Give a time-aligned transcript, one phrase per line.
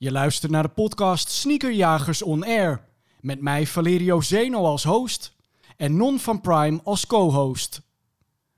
[0.00, 2.84] Je luistert naar de podcast Sneakerjagers On Air.
[3.20, 5.32] Met mij Valerio Zeno als host
[5.76, 7.80] en Non van Prime als co-host.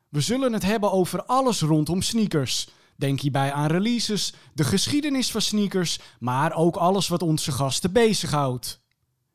[0.08, 2.68] We zullen het hebben over alles rondom sneakers.
[2.96, 8.80] Denk hierbij aan releases, de geschiedenis van sneakers, maar ook alles wat onze gasten bezighoudt.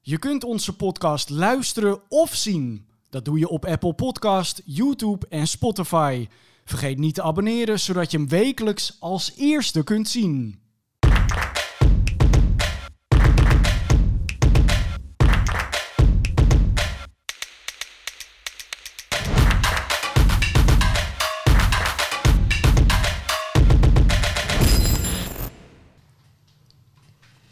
[0.02, 2.88] Je kunt onze podcast luisteren of zien.
[3.10, 6.28] Dat doe je op Apple Podcast, YouTube en Spotify.
[6.66, 10.64] Vergeet niet te abonneren, zodat je hem wekelijks als eerste kunt zien.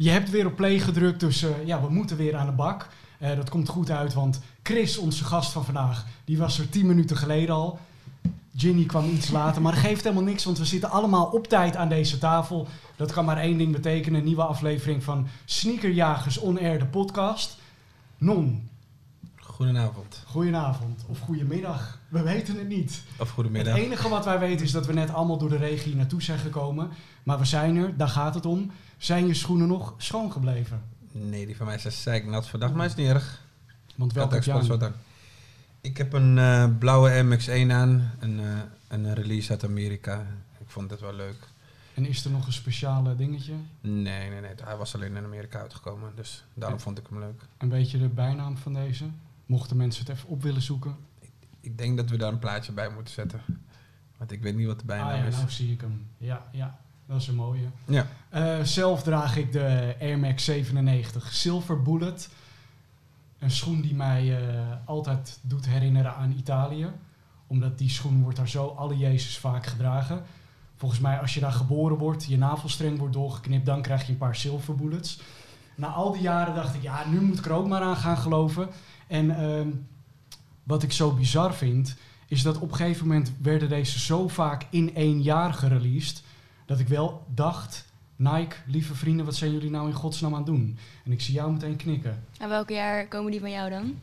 [0.03, 2.87] Je hebt weer op play gedrukt, dus eh, ja, we moeten weer aan de bak.
[3.19, 6.85] Eh, dat komt goed uit, want Chris, onze gast van vandaag, die was er 10
[6.85, 7.79] minuten geleden al.
[8.55, 11.75] Ginny kwam iets later, maar dat geeft helemaal niks, want we zitten allemaal op tijd
[11.75, 12.67] aan deze tafel.
[12.95, 17.57] Dat kan maar één ding betekenen, een nieuwe aflevering van Sneakerjagers On Air, de podcast.
[18.17, 18.69] Non,
[19.35, 20.23] Goedenavond.
[20.27, 23.01] goedenavond of goedemiddag, we weten het niet.
[23.17, 23.73] Of goedemiddag.
[23.73, 26.39] Het enige wat wij weten is dat we net allemaal door de regie naartoe zijn
[26.39, 26.89] gekomen.
[27.23, 28.71] Maar we zijn er, daar gaat het om.
[28.97, 30.81] Zijn je schoenen nog schoon gebleven?
[31.11, 33.41] Nee, die van mij is zeiknat vandaag, maar is niet erg.
[33.95, 34.91] Want welke heb je.
[35.81, 38.45] Ik heb een eh, blauwe MX-1 aan, een, eh,
[38.87, 40.25] een release uit Amerika.
[40.59, 41.47] Ik vond het wel leuk.
[41.93, 43.53] En is er nog een speciale dingetje?
[43.81, 44.51] Nee, nee, nee.
[44.63, 47.41] Hij was alleen in Amerika uitgekomen, dus daarom vond ik hem leuk.
[47.57, 49.05] Een beetje de bijnaam van deze?
[49.45, 50.95] Mochten mensen het even op willen zoeken.
[51.63, 53.41] Ik denk dat we daar een plaatje bij moeten zetten.
[54.17, 55.35] Want ik weet niet wat de bijnaam ah ja, is.
[55.35, 56.07] nou zie ik hem.
[56.17, 56.79] Ja, ja.
[57.05, 57.67] Dat is een mooie.
[57.85, 58.07] Ja.
[58.29, 62.29] Eh, zelf draag ik de Air Max 97 Silver Bullet.
[63.39, 66.87] Een schoen die mij eh, altijd doet herinneren aan Italië.
[67.47, 70.23] Omdat die schoen wordt daar zo alle Jezus vaak gedragen.
[70.75, 74.17] Volgens mij als je daar geboren wordt, je navelstreng wordt doorgeknipt, dan krijg je een
[74.17, 75.19] paar Silver Bullets.
[75.75, 78.17] Na al die jaren dacht ik, ja, nu moet ik er ook maar aan gaan
[78.17, 78.69] geloven.
[79.07, 79.69] En ehm,
[80.63, 81.95] wat ik zo bizar vind,
[82.27, 86.23] is dat op een gegeven moment werden deze zo vaak in één jaar gereleased.
[86.65, 87.85] Dat ik wel dacht,
[88.15, 90.77] Nike, lieve vrienden, wat zijn jullie nou in godsnaam aan het doen?
[91.05, 92.23] En ik zie jou meteen knikken.
[92.39, 93.95] En welk jaar komen die van jou dan?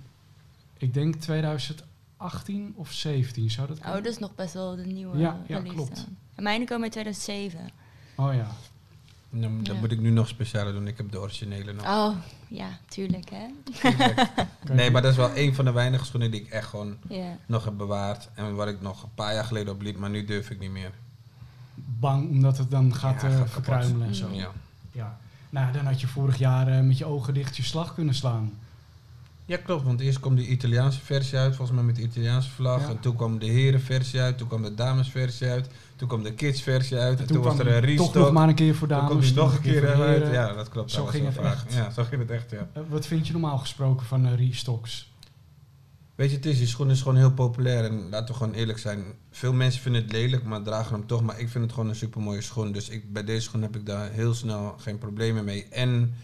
[0.79, 4.03] Ik denk 2018 of 17, zou dat Oh, kunnen?
[4.03, 5.97] dat is nog best wel de nieuwe Ja, ja, release klopt.
[5.97, 6.17] dan.
[6.35, 7.71] En mijne komen uit 2007.
[8.15, 8.51] Oh ja.
[9.31, 10.87] Dan, moet ik nu nog speciale doen.
[10.87, 11.85] Ik heb de originele nog.
[11.87, 12.17] Oh,
[12.49, 13.47] ja, tuurlijk hè.
[14.75, 16.97] Nee, maar dat is wel een van de weinige schoenen die ik echt gewoon
[17.47, 18.29] nog heb bewaard.
[18.35, 20.71] En waar ik nog een paar jaar geleden op liep, maar nu durf ik niet
[20.71, 20.93] meer.
[21.75, 24.29] Bang omdat het dan gaat Ja, eh, gaat verkruimelen en zo.
[24.29, 24.35] Mm.
[24.35, 24.51] Ja.
[24.93, 25.19] Ja.
[25.51, 28.59] Nou, dan had je vorig jaar eh, met je ogen dicht je slag kunnen slaan.
[29.51, 29.85] Ja, klopt.
[29.85, 32.81] Want eerst kwam de Italiaanse versie uit, volgens mij met de Italiaanse vlag.
[32.81, 32.89] Ja.
[32.89, 36.97] En toen kwam de herenversie uit, toen kwam de damesversie uit, toen kwam de kidsversie
[36.97, 37.19] uit.
[37.19, 38.13] En, En toen, was kwam er een die restock.
[38.13, 39.11] Toch nog maar een keer voor toen dames.
[39.11, 40.19] kwam die nog een keer uit.
[40.19, 40.33] heren.
[40.33, 40.91] Ja, dat klopt.
[40.91, 41.53] Zo dat was ging het vaak.
[41.53, 41.75] echt.
[41.75, 42.69] Ja, zo ging het echt, ja.
[42.73, 45.13] Eh, wat vind je normaal gesproken van eh, restocks?
[46.15, 47.85] Weet je, het is, die schoen is gewoon heel populair.
[47.85, 49.05] En laten we gewoon eerlijk zijn.
[49.31, 51.23] Veel mensen vinden het lelijk, maar dragen hem toch.
[51.23, 52.73] Maar ik vind het gewoon een super mooie schoen.
[52.73, 55.67] Dus ik, bij deze schoen heb ik daar heel snel geen problemen mee.
[55.71, 56.15] En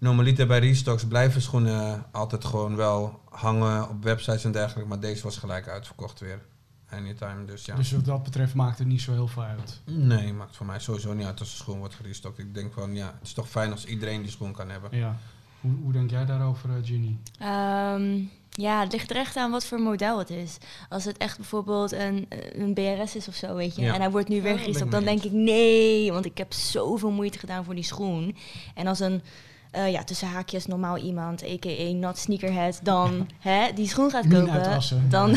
[0.00, 4.88] normaliter bij restocks blijven schoenen altijd gewoon wel hangen op websites en dergelijke.
[4.88, 6.42] Maar deze was gelijk uitverkocht weer.
[6.90, 7.76] Anytime, dus ja.
[7.76, 9.80] Dus wat dat betreft maakt het niet zo heel veel uit.
[9.84, 12.38] Nee, maakt voor mij sowieso niet uit als de schoen wordt gerestockt.
[12.38, 14.98] Ik denk van ja, het is toch fijn als iedereen die schoen kan hebben.
[14.98, 15.16] Ja.
[15.60, 17.16] Hoe, hoe denk jij daarover, eh, Ginny?
[17.38, 20.58] Ehm, ja, het ligt er echt aan wat voor model het is.
[20.88, 23.82] Als het echt bijvoorbeeld een, een BRS is of zo, weet je.
[23.82, 23.94] Ja.
[23.94, 26.12] En hij wordt nu Ja, weer gerestokt, dan denk ik nee.
[26.12, 28.36] Want ik heb zoveel moeite gedaan voor die schoen.
[28.74, 29.22] En als een,
[29.70, 31.92] eh, ja, tussen haakjes normaal iemand, a.k.a.
[31.92, 34.80] not sneakerhead, dan hè, die schoen gaat kopen.
[35.08, 35.36] Dan,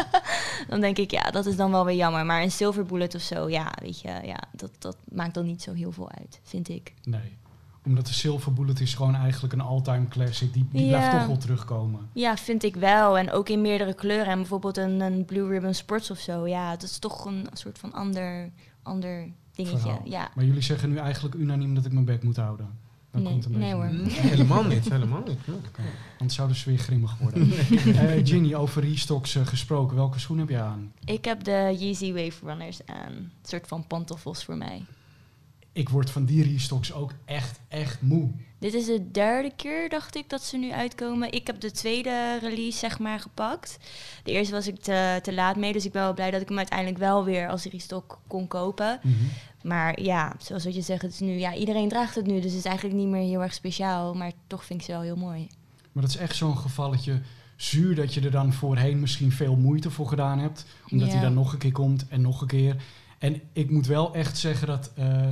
[0.68, 2.26] dan denk ik, ja, dat is dan wel weer jammer.
[2.26, 5.62] Maar een silver bullet of zo, ja, weet je, ja, dat, dat maakt dan niet
[5.62, 6.94] zo heel veel uit, vind ik.
[7.02, 7.40] Nee.
[7.84, 10.52] Omdat de Silver Bullet is gewoon eigenlijk een all-time classic.
[10.52, 10.88] Die, die Ja.
[10.98, 12.08] blijft toch wel terugkomen.
[12.12, 13.18] Ja, vind ik wel.
[13.18, 14.26] En ook in meerdere kleuren.
[14.26, 16.46] En bijvoorbeeld een, een Blue Ribbon Sports of zo.
[16.46, 18.50] Ja, dat is toch een soort van ander,
[18.82, 19.78] ander dingetje.
[19.78, 20.00] Verhaal.
[20.04, 20.30] Ja.
[20.34, 22.78] Maar jullie zeggen nu eigenlijk unaniem dat ik mijn bek moet houden.
[23.12, 24.06] Dat Nee, komt een nee beetje hoor.
[24.06, 25.38] Nee, helemaal niet, helemaal niet.
[25.44, 25.52] Ja.
[26.18, 27.52] Anders zouden ze weer grimmig worden.
[27.52, 29.96] Eh, Ginny, over restocks eh, gesproken.
[29.96, 30.92] Welke schoen heb je aan?
[31.04, 33.12] Ik heb de Yeezy Wave Runners aan.
[33.12, 34.84] Een soort van pantoffels voor mij.
[35.72, 38.30] Ik word van die restocks ook echt, echt moe.
[38.58, 41.32] Dit is de derde keer, dacht ik, dat ze nu uitkomen.
[41.32, 43.78] Ik heb de tweede release, zeg maar, gepakt.
[44.22, 46.48] De eerste was ik te, te laat mee, dus ik ben wel blij dat ik
[46.48, 49.00] hem uiteindelijk wel weer als restock kon kopen.
[49.62, 52.50] Maar ja, zoals wat je zegt, het is nu, ja, iedereen draagt het nu, dus
[52.50, 54.14] het is eigenlijk niet meer heel erg speciaal.
[54.14, 55.46] Maar toch vind ik ze wel heel mooi.
[55.92, 57.20] Maar dat is echt zo'n gevalletje
[57.56, 60.64] zuur dat je er dan voorheen misschien veel moeite voor gedaan hebt.
[60.90, 61.12] Omdat Ja.
[61.14, 62.76] hij dan nog een keer komt en nog een keer.
[63.18, 64.90] En ik moet wel echt zeggen dat...
[64.94, 65.28] eh,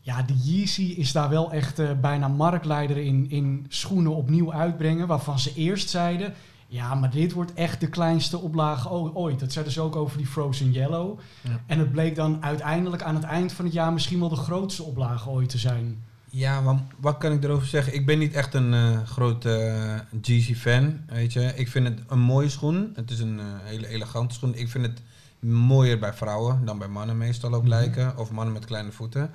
[0.00, 5.06] Ja, de Yeezy is daar wel echt eh, bijna marktleider in, in schoenen opnieuw uitbrengen.
[5.06, 6.34] Waarvan ze eerst zeiden,
[6.74, 9.40] ja, maar dit wordt echt de kleinste oplage ooit.
[9.40, 11.18] Dat zeiden ze ook over die Frozen Yellow.
[11.40, 11.60] Ja.
[11.66, 14.82] En het bleek dan uiteindelijk aan het eind van het jaar misschien wel de grootste
[14.82, 16.02] oplage ooit te zijn.
[16.30, 17.94] Ja, maar wat kan ik erover zeggen?
[17.94, 21.52] Ik ben niet echt een eh grote eh, Jeezy-fan, weet je.
[21.56, 22.92] Ik vind het een mooie schoen.
[22.94, 24.54] Het is een eh, hele elegante schoen.
[24.54, 25.02] Ik vind het
[25.40, 27.70] mooier bij vrouwen dan bij mannen meestal ook Mhm.
[27.70, 28.18] lijken.
[28.18, 29.30] Of mannen met kleine voeten.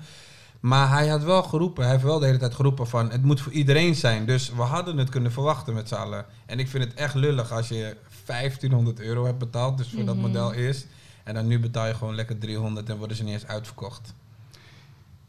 [0.60, 3.10] Maar hij had wel geroepen, hij heeft wel de hele tijd geroepen van...
[3.10, 4.26] het moet voor iedereen zijn.
[4.26, 6.24] Dus we hadden het kunnen verwachten met z'n allen.
[6.46, 7.96] En ik vind het echt lullig als je
[8.26, 10.24] 1500 euro hebt betaald, dus voor dat Mhm.
[10.26, 10.86] model eerst.
[11.24, 14.14] En dan nu betaal je gewoon lekker 300 en worden ze niet eens uitverkocht.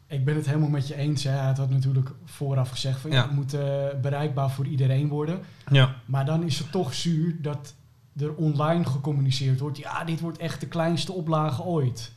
[0.07, 1.23] Ik ben het helemaal met je eens.
[1.23, 1.31] Hè.
[1.31, 3.15] Hij had natuurlijk vooraf gezegd van ja.
[3.17, 3.23] Ja.
[3.23, 3.61] het moet eh,
[4.01, 5.39] bereikbaar voor iedereen worden.
[5.71, 5.95] Ja.
[6.05, 7.73] Maar dan is het toch zuur dat
[8.19, 9.77] er online gecommuniceerd wordt.
[9.77, 12.11] Ja, dit wordt echt de kleinste oplage ooit.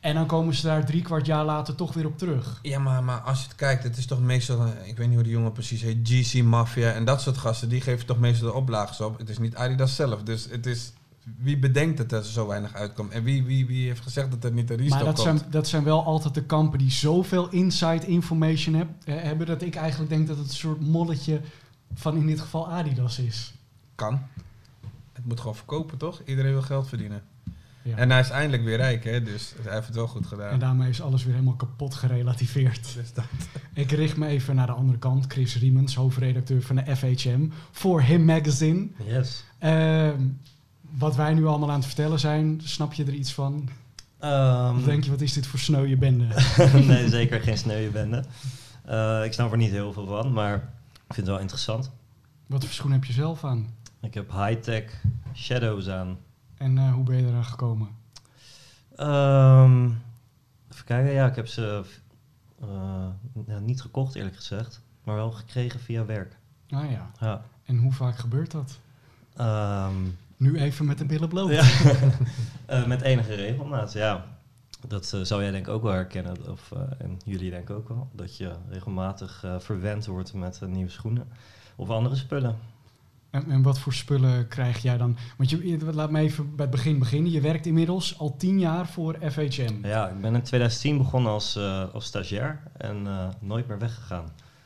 [0.00, 2.58] En dan komen ze daar drie kwart jaar later toch weer op terug.
[2.62, 5.14] Ja, maar, maar als je het kijkt, het is toch meestal, eh, ik weet niet
[5.14, 8.48] hoe die jongen precies heet, GC Mafia en dat soort gasten, die geven toch meestal
[8.48, 9.18] de oplages op.
[9.18, 10.92] Het is niet Adidas zelf, dus het is,
[11.38, 13.12] wie bedenkt het dat er zo weinig uitkomt?
[13.12, 15.18] En wie, wie, wie heeft gezegd dat er niet een dat komt?
[15.18, 19.46] zijn, dat zijn wel altijd de kampen die zoveel inside information heb, eh, hebben...
[19.46, 21.40] dat ik eigenlijk denk dat het een soort molletje
[21.94, 23.54] van in dit geval Adidas is.
[23.94, 24.22] Kan.
[25.12, 26.22] Het moet gewoon verkopen, toch?
[26.24, 27.22] Iedereen wil geld verdienen.
[27.82, 27.96] Ja.
[27.96, 30.50] En hij is eindelijk weer rijk, hè, dus hij heeft het wel goed gedaan.
[30.52, 32.92] En daarmee is alles weer helemaal kapot gerelativeerd.
[32.96, 33.24] Dus dat-
[33.74, 35.24] Ik richt me even naar de andere kant.
[35.28, 37.46] Chris Riemens, hoofdredacteur van de FHM.
[37.70, 38.86] Voor Him Magazine.
[39.06, 39.44] Yes.
[39.58, 40.20] Ehm,
[40.98, 43.68] wat wij nu allemaal aan het vertellen zijn, snap je er iets van?
[44.18, 46.26] Ehm, Of denk je, wat is dit voor sneuwe bende?
[46.86, 48.24] nee, zeker geen sneuwe bende.
[48.84, 50.54] Eh, ik snap er niet heel veel van, maar
[51.06, 51.90] ik vind het wel interessant.
[52.46, 53.74] wat voor schoen heb je zelf aan?
[54.00, 54.84] Ik heb high-tech
[55.34, 56.16] shadows aan.
[56.60, 57.88] En eh, hoe ben je eraan gekomen?
[58.96, 59.84] Ehm,
[60.72, 61.82] even kijken, ja, ik heb ze
[62.60, 63.06] eh,
[63.46, 66.36] ja, niet gekocht eerlijk gezegd, maar wel gekregen via werk.
[66.70, 67.10] Ah ja.
[67.20, 67.42] Ja.
[67.64, 68.78] En hoe vaak gebeurt dat?
[69.36, 69.94] Ehm,
[70.36, 71.50] Nu even met de billen bloot.
[71.50, 71.64] ja.
[72.66, 74.26] Eh, met enige regelmaat, ja.
[74.88, 78.08] Dat zou jij denk ik ook wel herkennen, of en jullie denk ik ook wel,
[78.12, 81.28] dat je regelmatig verwend wordt met nieuwe schoenen
[81.76, 82.56] of andere spullen.
[83.30, 85.16] En, en wat voor spullen krijg jij dan?
[85.36, 87.32] Want je, laat me even bij het begin beginnen.
[87.32, 89.86] Je werkt inmiddels al tien jaar voor FHM.
[89.86, 94.24] Ja, ik ben in 2010 begonnen als, eh, als stagiair en eh, nooit meer weggegaan.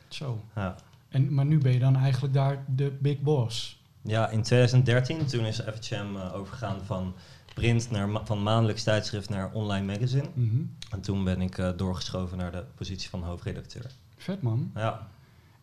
[0.08, 0.40] Zo.
[0.54, 0.76] Ja.
[1.08, 3.82] En, maar nu ben je dan eigenlijk daar de big boss.
[4.02, 7.14] ja, in 2013 toen is FHM eh, overgegaan van
[7.54, 10.28] print naar ma- van maandelijks tijdschrift naar online magazine.
[10.34, 10.62] Mhm.
[10.90, 13.86] En toen ben ik doorgeschoven naar de positie van hoofdredacteur.
[14.16, 14.70] Vet man.
[14.74, 15.08] Ja,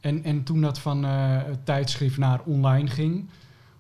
[0.01, 1.12] En, en toen dat van eh,
[1.45, 3.30] het tijdschrift naar online ging,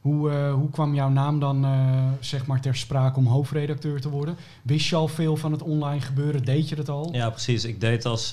[0.01, 4.09] hoe, eh, hoe kwam jouw naam dan eh, zeg maar ter sprake om hoofdredacteur te
[4.09, 4.35] worden?
[4.61, 6.43] Wist je al veel van het online gebeuren?
[6.43, 7.13] Deed je dat al?
[7.13, 7.65] ja precies.
[7.65, 8.31] Ik deed als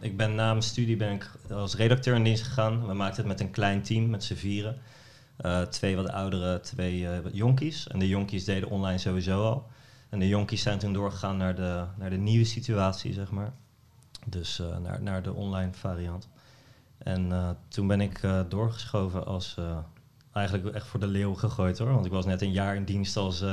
[0.00, 2.86] ik ben na mijn studie ben ik als redacteur in dienst gegaan.
[2.86, 4.76] We maakten het met een klein team, met z'n vieren.
[5.70, 7.86] Twee wat oudere, twee eh, jonkies.
[7.88, 9.66] En de jonkies deden online sowieso al.
[10.08, 13.52] En de jonkies zijn toen doorgegaan naar de, naar de nieuwe situatie, zeg maar.
[14.26, 16.28] Dus naar, naar de online variant.
[17.04, 19.54] En eh, toen ben ik eh, doorgeschoven als...
[19.58, 19.78] eh,
[20.32, 21.92] eigenlijk echt voor de leeuw gegooid hoor.
[21.92, 23.44] Want ik was net een jaar in dienst als,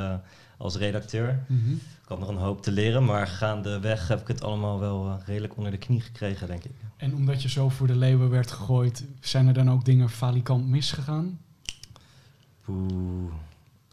[0.57, 1.43] als redacteur.
[1.47, 1.71] Mhm.
[1.71, 5.57] Ik had nog een hoop te leren, maar gaandeweg heb ik het allemaal wel redelijk
[5.57, 6.71] onder de knie gekregen, denk ik.
[6.97, 10.67] En omdat je zo voor de leeuwen werd gegooid, zijn er dan ook dingen falikant
[10.67, 11.39] misgegaan?
[12.67, 13.33] Oeh,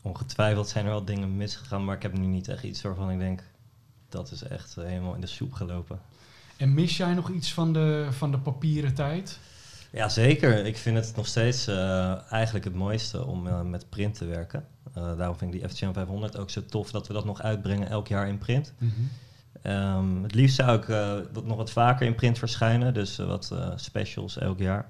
[0.03, 3.19] ongetwijfeld zijn er wel dingen misgegaan, maar ik heb nu niet echt iets waarvan ik
[3.19, 3.43] denk,
[4.09, 6.01] dat is echt helemaal in de soep gelopen.
[6.57, 9.39] En mis jij nog iets van de, van de papieren tijd?
[9.91, 10.65] Ja, zeker.
[10.65, 14.67] Ik vind het nog steeds eh, eigenlijk het mooiste om eh, met print te werken.
[14.95, 17.89] Eh, daarom vind ik die FTM 500 ook zo tof dat we dat nog uitbrengen
[17.89, 18.75] elk jaar in print.
[19.63, 20.87] Ehm, het liefst zou ik
[21.33, 24.89] wat, nog wat vaker in print verschijnen, dus wat specials elk jaar.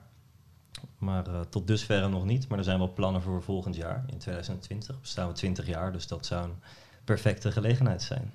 [0.99, 2.49] Maar tot dusver nog niet.
[2.49, 4.05] Maar er zijn wel plannen voor volgend jaar.
[4.07, 6.57] In 2020 bestaan we 20 jaar, dus dat zou een
[7.05, 8.33] perfecte gelegenheid zijn.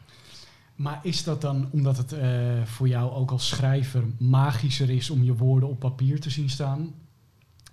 [0.75, 2.29] Maar is dat dan omdat het eh,
[2.65, 6.93] voor jou ook als schrijver magischer is om je woorden op papier te zien staan?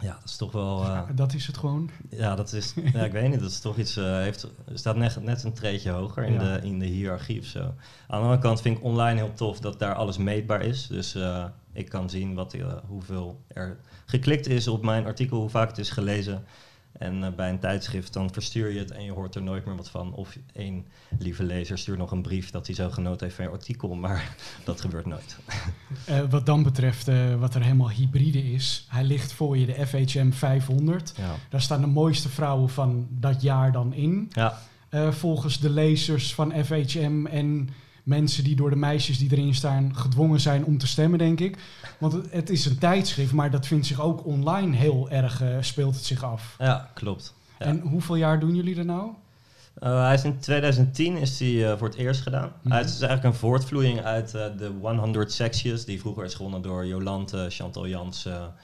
[0.00, 0.80] Ja, dat is toch wel.
[0.83, 1.90] eh, Ja, dat is het gewoon.
[2.11, 2.75] ja, dat is.
[2.92, 3.40] Ja, ik weet niet.
[3.40, 3.97] Dat is toch iets.
[3.97, 6.38] eh, heeft, staat net, net een treetje hoger in, Ja.
[6.38, 7.61] de, in de hiërarchie of zo.
[7.61, 7.75] Aan
[8.09, 10.87] de andere kant vind ik online heel tof dat daar alles meetbaar is.
[10.87, 11.16] Dus
[11.73, 15.90] ik kan zien wat, hoeveel er geklikt is op mijn artikel, hoe vaak het is
[15.90, 16.45] gelezen.
[16.93, 19.77] En eh, bij een tijdschrift dan verstuur je het en je hoort er nooit meer
[19.77, 20.13] wat van.
[20.15, 20.87] Of één
[21.19, 23.95] lieve lezer stuurt nog een brief dat hij zo genoten heeft van je artikel.
[24.01, 25.39] Maar dat gebeurt nooit.
[26.05, 28.87] Eh, wat dan betreft, eh, wat er helemaal hybride is.
[28.89, 31.13] Hij ligt voor je, de FHM 500.
[31.17, 31.35] Ja.
[31.49, 34.31] Daar staan de mooiste vrouwen van dat jaar dan in.
[34.31, 34.59] Ja,
[35.11, 37.69] volgens de lezers van FHM en
[38.11, 41.59] mensen die door de meisjes die erin staan gedwongen zijn om te stemmen, denk ik.
[41.99, 45.57] Want het, het is een tijdschrift, maar dat vindt zich ook online heel erg, eh,
[45.61, 46.55] speelt het zich af.
[46.59, 47.35] Ja, klopt.
[47.59, 47.67] Ja.
[47.67, 49.11] En hoeveel jaar doen jullie er nou?
[49.83, 52.52] Uh, hij is in 2010 is hij, uh, voor het eerst gedaan.
[52.62, 52.73] Mhm.
[52.73, 56.87] Hij is dus eigenlijk een voortvloeiing uit de 100 Sexiest, die vroeger is gewonnen door
[56.87, 58.55] Jolante, Chantal Jansen,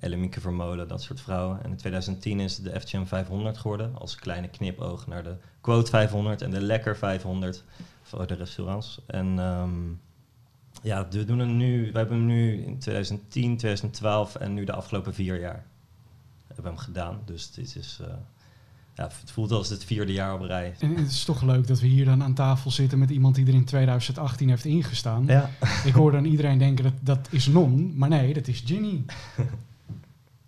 [0.00, 1.58] Ellemieke Vermolen, dat soort vrouwen.
[1.62, 5.90] En in 2010 is het de FGM 500 geworden, als kleine knipoog naar de Quote
[5.90, 7.64] 500 en de Lekker 500
[8.16, 9.00] voor de restaurants.
[9.06, 10.00] En um,
[10.82, 14.72] ja, we doen het nu, we hebben hem nu in 2010, 2012 en nu de
[14.72, 15.64] afgelopen vier jaar
[16.46, 17.20] hebben we hem gedaan.
[17.24, 18.00] Dus dit is
[18.94, 20.74] ja, het voelt als het vierde jaar op rij.
[20.78, 23.46] En het is toch leuk dat we hier dan aan tafel zitten met iemand die
[23.46, 25.24] er in 2018 heeft ingestaan.
[25.26, 25.50] Ja.
[25.84, 29.04] Ik hoor dan iedereen denken dat dat is Non, maar nee, dat is Ginny.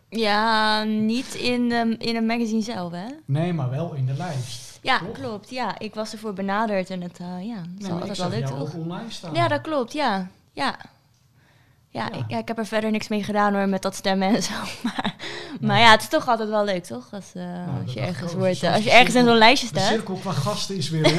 [0.09, 3.07] Ja, niet in, de, in een magazine zelf, hè?
[3.25, 4.74] Nee, maar wel in de lijst.
[4.85, 5.13] Ja, toch?
[5.13, 5.51] klopt.
[5.51, 8.61] Ja, ik was ervoor benaderd en het, uh, ja, Nee, ik altijd wel leuk, toch?
[8.61, 9.35] ook online staan.
[9.35, 10.29] Ja, dat klopt, ja.
[10.53, 10.77] Ja.
[11.89, 12.19] Ja, Ja.
[12.19, 14.53] Ik, ja, ik heb er verder niks mee gedaan hoor, met dat stemmen en zo.
[14.83, 15.15] Maar,
[15.61, 17.09] maar ja, het is toch altijd wel leuk, toch?
[17.13, 19.69] Als, eh, Nou, als je ergens wordt, eh, als je de ergens in zo'n lijstje
[19.73, 19.89] De staat.
[19.89, 21.07] cirkel qua gasten is weer.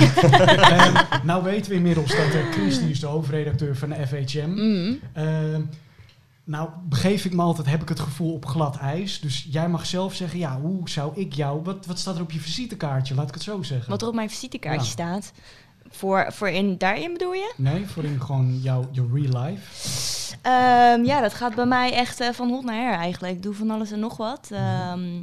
[0.59, 4.49] Ehm, nou weten we inmiddels dat eh, Chris, die is de hoofdredacteur van de FHM.
[4.49, 4.99] Mm.
[6.45, 9.19] Nou, begeef ik me altijd, heb ik het gevoel op glad ijs.
[9.19, 11.63] Dus jij mag zelf zeggen, ja, hoe zou ik jou...
[11.63, 13.89] Wat, wat staat er op je visitekaartje, laat ik het zo zeggen?
[13.89, 14.91] Wat er op mijn visitekaartje Ja.
[14.91, 15.31] staat.
[15.89, 17.53] Voor, voor in, daarin bedoel je?
[17.57, 19.93] Nee, voor in gewoon jouw je real life.
[20.41, 23.33] Ehm, ja, dat gaat bij mij echt eh, van hot naar her eigenlijk.
[23.33, 24.49] Ik doe van alles en nog wat.
[24.51, 25.21] Ehm,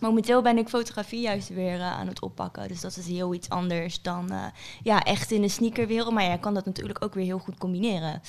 [0.00, 2.68] momenteel ben ik fotografie juist weer eh, aan het oppakken.
[2.68, 4.44] Dus dat is heel iets anders dan eh,
[4.82, 6.12] ja, echt in de sneakerwereld.
[6.12, 8.22] Maar ja, je kan dat natuurlijk ook weer heel goed combineren.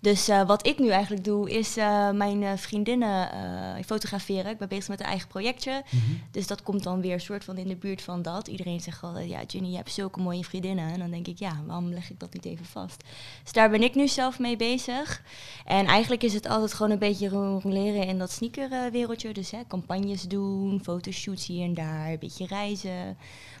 [0.00, 3.28] Dus eh, wat ik nu eigenlijk doe, is eh, mijn eh, vriendinnen
[3.84, 4.50] fotograferen.
[4.50, 5.82] Ik ben bezig met een eigen projectje.
[6.30, 8.48] Dus dat komt dan weer soort van in de buurt van dat.
[8.48, 10.92] Iedereen zegt altijd, ja, Ginny, je hebt zulke mooie vriendinnen.
[10.92, 13.04] En dan denk ik, ja, waarom leg ik dat niet even vast?
[13.42, 15.22] Dus daar ben ik nu zelf mee bezig.
[15.64, 19.32] En eigenlijk is het altijd gewoon een beetje roleren in dat sneakerwereldje.
[19.32, 23.16] Dus hè, campagnes doen, fotoshoots hier en daar, een beetje reizen.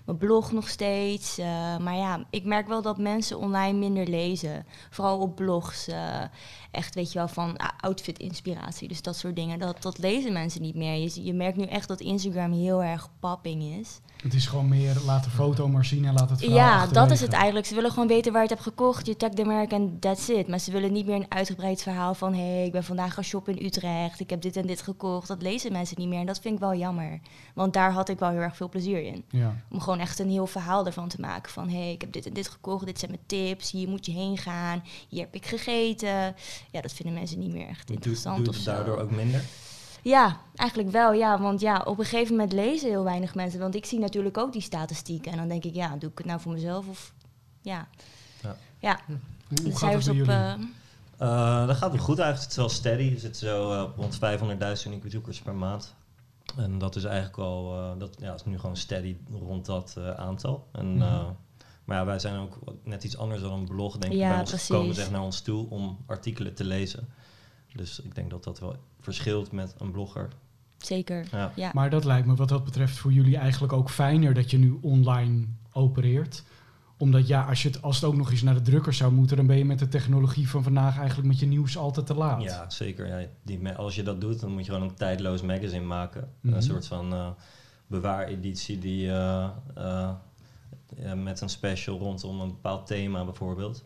[0.08, 1.38] Mijn blog nog steeds.
[1.38, 4.66] eh, maar ja, ik merk wel dat mensen online minder lezen.
[4.90, 5.88] Vooral op blogs.
[5.88, 6.22] eh,
[6.70, 8.88] echt, weet je wel, van ah, outfit-inspiratie.
[8.88, 9.58] Dus dat soort dingen.
[9.58, 10.94] Dat, dat lezen mensen niet meer.
[10.94, 14.00] Je, je merkt nu echt dat Instagram heel erg papping is.
[14.22, 17.10] Het is gewoon meer, laat de foto maar zien en laat het verhaal Ja, dat
[17.10, 17.66] is het eigenlijk.
[17.66, 19.06] Ze willen gewoon weten waar je het hebt gekocht.
[19.06, 20.48] Je tagt de merk en that's it.
[20.48, 22.34] Maar ze willen niet meer een uitgebreid verhaal van...
[22.34, 24.20] hé, hey, ik ben vandaag gaan shoppen in Utrecht.
[24.20, 25.28] Ik heb dit en dit gekocht.
[25.28, 26.20] Dat lezen mensen niet meer.
[26.20, 27.20] En dat vind ik wel jammer.
[27.54, 29.24] Want daar had ik wel heel erg veel plezier in.
[29.30, 29.56] Ja.
[29.70, 31.52] Om gewoon echt een heel verhaal ervan te maken.
[31.52, 32.86] Van hé, hey, ik heb dit en dit gekocht.
[32.86, 33.70] Dit zijn mijn tips.
[33.70, 34.82] Hier moet je heen gaan.
[35.08, 36.34] Hier heb ik gegeten.
[36.70, 38.70] Ja, dat vinden mensen niet meer echt interessant doe of het zo.
[38.70, 39.44] daardoor ook minder?
[40.08, 41.40] Ja, eigenlijk wel, ja.
[41.40, 43.60] Want ja, op een gegeven moment lezen heel weinig mensen.
[43.60, 45.32] Want ik zie natuurlijk ook die statistieken.
[45.32, 47.12] En dan denk ik, ja, doe ik het nou voor mezelf of...
[47.62, 47.88] Ja,
[48.42, 48.56] Ja.
[48.78, 49.00] ja.
[49.06, 49.16] Hoe,
[49.48, 50.14] de hoe gaat het cijfers op...
[50.14, 50.32] jullie?
[50.32, 50.54] eh,
[51.18, 52.40] Eh, dat gaat wel goed eigenlijk.
[52.40, 53.02] Het is wel steady.
[53.02, 55.94] Je zit zo eh, op rond 500.000 unieke bezoekers per maand.
[56.56, 60.10] En dat is eigenlijk al, eh, dat ja, is nu gewoon steady rond dat eh,
[60.10, 60.68] aantal.
[60.72, 61.26] En, eh,
[61.84, 64.18] maar ja, wij zijn ook net iets anders dan een blog, denk ik.
[64.18, 64.68] Ja, bij ons precies.
[64.68, 67.08] komen ze echt naar ons toe om artikelen te lezen.
[67.74, 70.28] Dus ik denk dat dat wel verschilt met een blogger.
[70.78, 71.52] zeker, Ja.
[71.54, 71.70] ja.
[71.74, 74.78] Maar dat lijkt me wat dat betreft voor jullie eigenlijk ook fijner dat je nu
[74.80, 76.42] online opereert.
[76.96, 79.36] Omdat ja, als, je het, als het ook nog eens naar de drukker zou moeten,
[79.36, 82.42] dan ben je met de technologie van vandaag eigenlijk met je nieuws altijd te laat.
[82.42, 83.06] Ja, zeker.
[83.06, 86.32] Ja, die, als je dat doet, dan moet je gewoon een tijdloos magazine maken.
[86.40, 86.54] Mhm.
[86.54, 87.30] Een soort van eh
[87.88, 90.10] bewaareditie die eh, eh,
[91.14, 93.84] met een special rondom een bepaald thema bijvoorbeeld.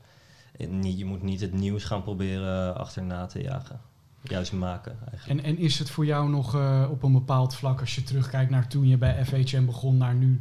[0.70, 3.80] Niet, je moet niet het nieuws gaan proberen achterna te jagen.
[4.22, 5.40] Juist maken eigenlijk.
[5.40, 8.50] En, en is het voor jou nog eh, op een bepaald vlak, als je terugkijkt
[8.50, 10.40] naar toen je bij FHM begon, naar nu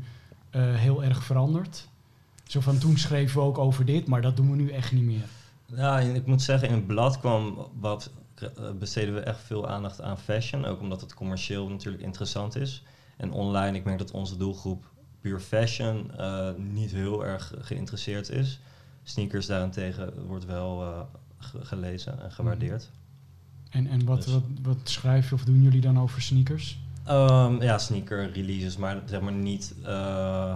[0.49, 1.87] eh, heel erg veranderd?
[2.43, 5.03] Zo van toen schreven we ook over dit, maar dat doen we nu echt niet
[5.03, 5.25] meer.
[5.65, 8.47] Ja, ik moet zeggen, in het blad kwam wat, eh,
[8.79, 10.65] besteden we echt veel aandacht aan fashion.
[10.65, 12.83] Ook omdat het commercieel natuurlijk interessant is.
[13.17, 14.89] En online, ik merk dat onze doelgroep
[15.21, 16.11] puur fashion
[16.57, 18.59] niet heel erg geïnteresseerd is.
[19.11, 21.01] Sneakers daarentegen wordt wel eh,
[21.37, 22.91] ge- gelezen en gewaardeerd.
[23.69, 26.79] En, en wat, Dus- wat, wat schrijf je of doen jullie dan over sneakers?
[27.03, 30.53] Ehm, ja, sneaker releases, maar zeg maar niet, eh,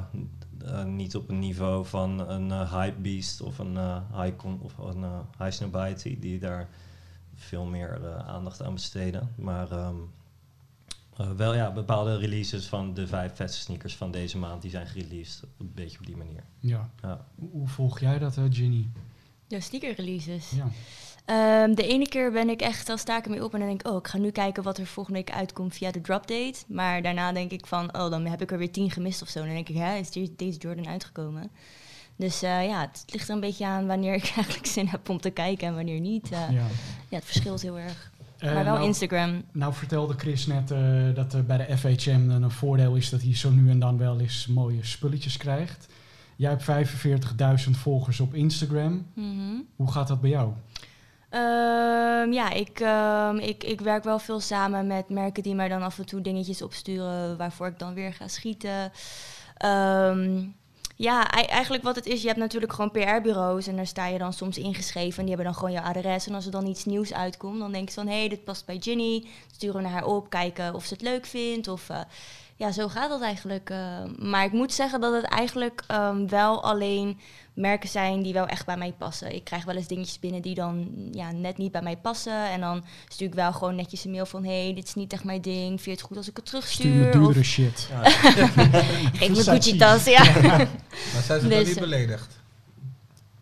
[0.65, 3.77] eh, niet op een niveau van een eh, hype beast of een
[4.21, 5.03] high con of een
[5.37, 6.69] high snobiety die daar
[7.35, 9.29] veel meer aandacht aan besteden.
[9.35, 9.95] Maar ehm,
[11.17, 14.87] eh, wel ja, bepaalde releases van de vijf vetste sneakers van deze maand die zijn
[14.87, 15.43] gereleased.
[15.57, 16.43] Een beetje op die manier.
[16.59, 16.89] Ja.
[17.01, 17.25] Ja.
[17.51, 18.89] Hoe, volg jij dat, eh, Ginny?
[19.47, 20.49] Ja, sneaker releases.
[20.55, 20.67] Ja.
[21.25, 23.81] Ehm, de ene keer ben ik echt, dan sta ik ermee op en dan denk
[23.81, 26.63] ik, oh, ik ga nu kijken wat er volgende week uitkomt via de drop date.
[26.67, 29.39] Maar daarna denk ik van, oh, dan heb ik er weer tien gemist of zo.
[29.39, 31.51] En dan denk ik, ja, is die- deze Jordan uitgekomen?
[32.15, 35.19] Dus eh, ja, het ligt er een beetje aan wanneer ik eigenlijk zin heb om
[35.21, 36.23] te kijken en wanneer niet.
[36.31, 36.67] Eh, ja.
[37.09, 37.15] Ja.
[37.15, 38.11] het verschilt heel erg.
[38.37, 39.43] Eh, maar wel nou, Instagram.
[39.51, 40.79] Nou vertelde Chris net eh,
[41.13, 43.97] dat er bij de FHM dan een voordeel is dat hij zo nu en dan
[43.97, 45.87] wel eens mooie spulletjes krijgt.
[46.35, 46.63] Jij hebt
[47.65, 49.07] 45.000 volgers op Instagram.
[49.13, 49.55] Mhm.
[49.75, 50.53] Hoe gaat dat bij jou?
[51.29, 55.81] Ehm, ja, ik, ehm, ik, ik werk wel veel samen met merken die mij dan
[55.81, 58.91] af en toe dingetjes opsturen waarvoor ik dan weer ga schieten.
[59.57, 60.43] Ehm,
[60.95, 64.17] ja, ei- eigenlijk wat het is, je hebt natuurlijk gewoon PR-bureaus en daar sta je
[64.17, 66.27] dan soms ingeschreven en die hebben dan gewoon jouw adres.
[66.27, 68.65] En als er dan iets nieuws uitkomt, dan denk je van hé, hey, dit past
[68.65, 69.25] bij Ginny.
[69.51, 71.67] Sturen we naar haar op, kijken of ze het leuk vindt.
[71.67, 71.99] Of eh,
[72.55, 73.69] ja, zo gaat dat eigenlijk.
[73.69, 74.03] eh.
[74.17, 77.19] maar ik moet zeggen dat het eigenlijk ehm, wel alleen
[77.53, 79.35] merken zijn die wel echt bij mij passen.
[79.35, 82.49] Ik krijg wel eens dingetjes binnen die dan ja, net niet bij mij passen.
[82.49, 84.43] En dan stuur ik wel gewoon netjes een mail van...
[84.43, 85.67] hé, hey, dit is niet echt mijn ding.
[85.67, 86.91] Vind je het goed als ik het terugstuur?
[86.91, 87.89] Stuur me duurdere Of shit.
[87.91, 89.43] Ja, geef me.
[89.43, 90.23] Gucci-tas, ja.
[90.23, 92.43] Maar zijn ze dan Dus- niet beledigd?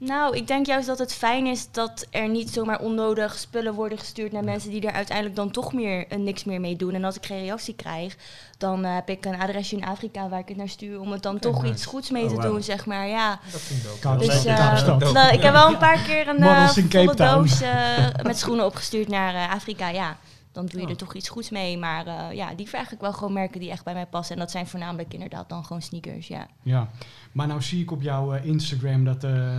[0.06, 3.98] Nou, ik denk juist dat het fijn is dat er niet zomaar onnodig spullen worden
[3.98, 6.94] gestuurd naar mensen die er uiteindelijk dan toch meer, eh, niks meer mee doen.
[6.94, 8.16] En als ik geen reactie krijg,
[8.58, 11.24] dan eh, heb ik een adresje in Afrika waar ik het naar stuur om het
[11.24, 11.74] dan toch nice.
[11.74, 13.08] iets goeds mee Oh, te doen, zeg maar.
[13.08, 13.40] Ja.
[13.52, 14.20] Dat vind ik ook.
[14.20, 14.88] Dus, eh.
[15.14, 19.08] Nou, ik heb wel een paar keer een eh, volle doos eh, met schoenen opgestuurd
[19.08, 19.90] naar eh, Afrika.
[19.90, 20.18] Ja,
[20.52, 20.92] dan doe je Oh.
[20.92, 21.78] er toch iets goeds mee.
[21.78, 24.36] Maar eh, ja, die vraag ik wel gewoon merken die echt bij mij passen.
[24.36, 26.48] En dat zijn voornamelijk inderdaad dan gewoon sneakers, ja.
[26.64, 26.90] Ja,
[27.32, 29.58] maar nou zie ik op jouw Instagram dat eh,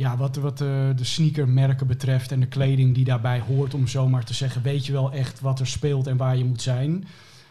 [0.00, 4.08] ja, wat, wat eh, de sneakermerken betreft en de kleding die daarbij hoort, om zo
[4.08, 7.04] maar te zeggen, weet je wel echt wat er speelt en waar je moet zijn.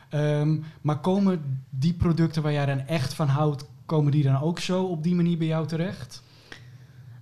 [0.10, 4.60] Ehm, maar komen die producten waar jij dan echt van houdt, komen die dan ook
[4.60, 6.24] zo op die manier bij jou terecht?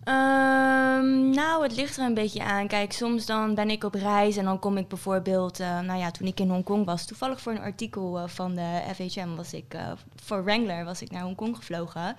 [0.08, 2.68] Ehm, nou, het ligt er een beetje aan.
[2.68, 6.12] Kijk, soms dan ben ik op reis en dan kom ik bijvoorbeeld, eh, nou ja,
[6.12, 9.74] toen ik in Hongkong was, toevallig voor een artikel eh, van de FHM was ik,
[9.74, 12.16] eh, voor Wrangler was ik naar Hongkong gevlogen.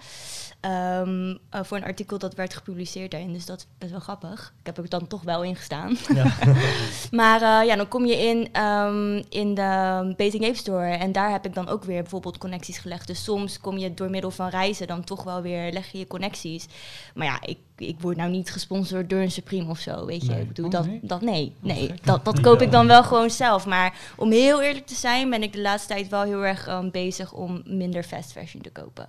[0.61, 4.54] Ehm, eh, voor een artikel dat werd gepubliceerd daarin, dus dat is best wel grappig.
[4.61, 5.97] Ik heb er dan toch wel in gestaan.
[6.14, 6.26] Ja.
[7.11, 11.46] Maar ja, dan kom je in, ehm, in de Bating Ape Store en daar heb
[11.46, 13.07] ik dan ook weer bijvoorbeeld connecties gelegd.
[13.07, 16.07] Dus soms kom je door middel van reizen dan toch wel weer, leg je je
[16.07, 16.66] connecties.
[17.14, 20.30] Maar ja, ik, ik word nou niet gesponsord door een Supreme of zo, weet je.
[20.30, 20.40] Nee.
[20.40, 21.00] Ik bedoel, Oh, dat, nee?
[21.02, 21.92] dat nee, Oh, nee.
[22.02, 23.66] Dat, dat koop ik dan wel gewoon zelf.
[23.66, 26.90] Maar om heel eerlijk te zijn, ben ik de laatste tijd wel heel erg ehm,
[26.90, 29.08] bezig om minder fast fashion te kopen.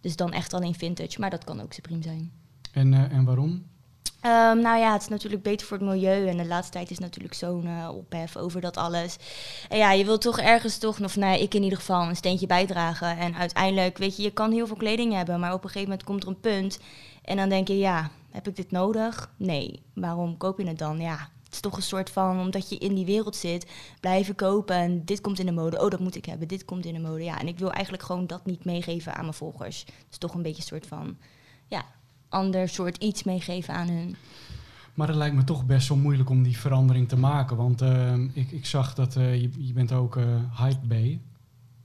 [0.00, 2.32] Dus dan echt alleen vintage, maar dat kan ook Supreme zijn.
[2.72, 3.64] En, eh, en waarom?
[4.20, 6.28] Ehm, nou ja, het is natuurlijk beter voor het milieu.
[6.28, 9.16] En de laatste tijd is natuurlijk zo'n eh, ophef over dat alles.
[9.68, 12.16] En ja, je wilt toch ergens toch, of nou ja, ik in ieder geval, een
[12.16, 13.16] steentje bijdragen.
[13.18, 15.40] En uiteindelijk, weet je, je kan heel veel kleding hebben.
[15.40, 16.78] Maar op een gegeven moment komt er een punt.
[17.22, 19.34] En dan denk je, ja, heb ik dit nodig?
[19.36, 19.82] Nee.
[19.94, 20.98] Waarom koop je het dan?
[20.98, 23.66] Ja, het is toch een soort van, omdat je in die wereld zit,
[24.00, 24.76] blijven kopen.
[24.76, 25.82] En dit komt in de mode.
[25.82, 26.48] Oh, dat moet ik hebben.
[26.48, 27.24] Dit komt in de mode.
[27.24, 29.80] Ja, en ik wil eigenlijk gewoon dat niet meegeven aan mijn volgers.
[29.80, 31.16] Het is toch een beetje een soort van,
[31.66, 31.84] ja,
[32.28, 34.16] ander soort iets meegeven aan hun.
[34.94, 37.56] Maar het lijkt me toch best wel moeilijk om die verandering te maken.
[37.56, 40.24] Want ehm, ik, ik zag dat eh, je, je bent ook eh
[40.58, 41.20] Hype Bay.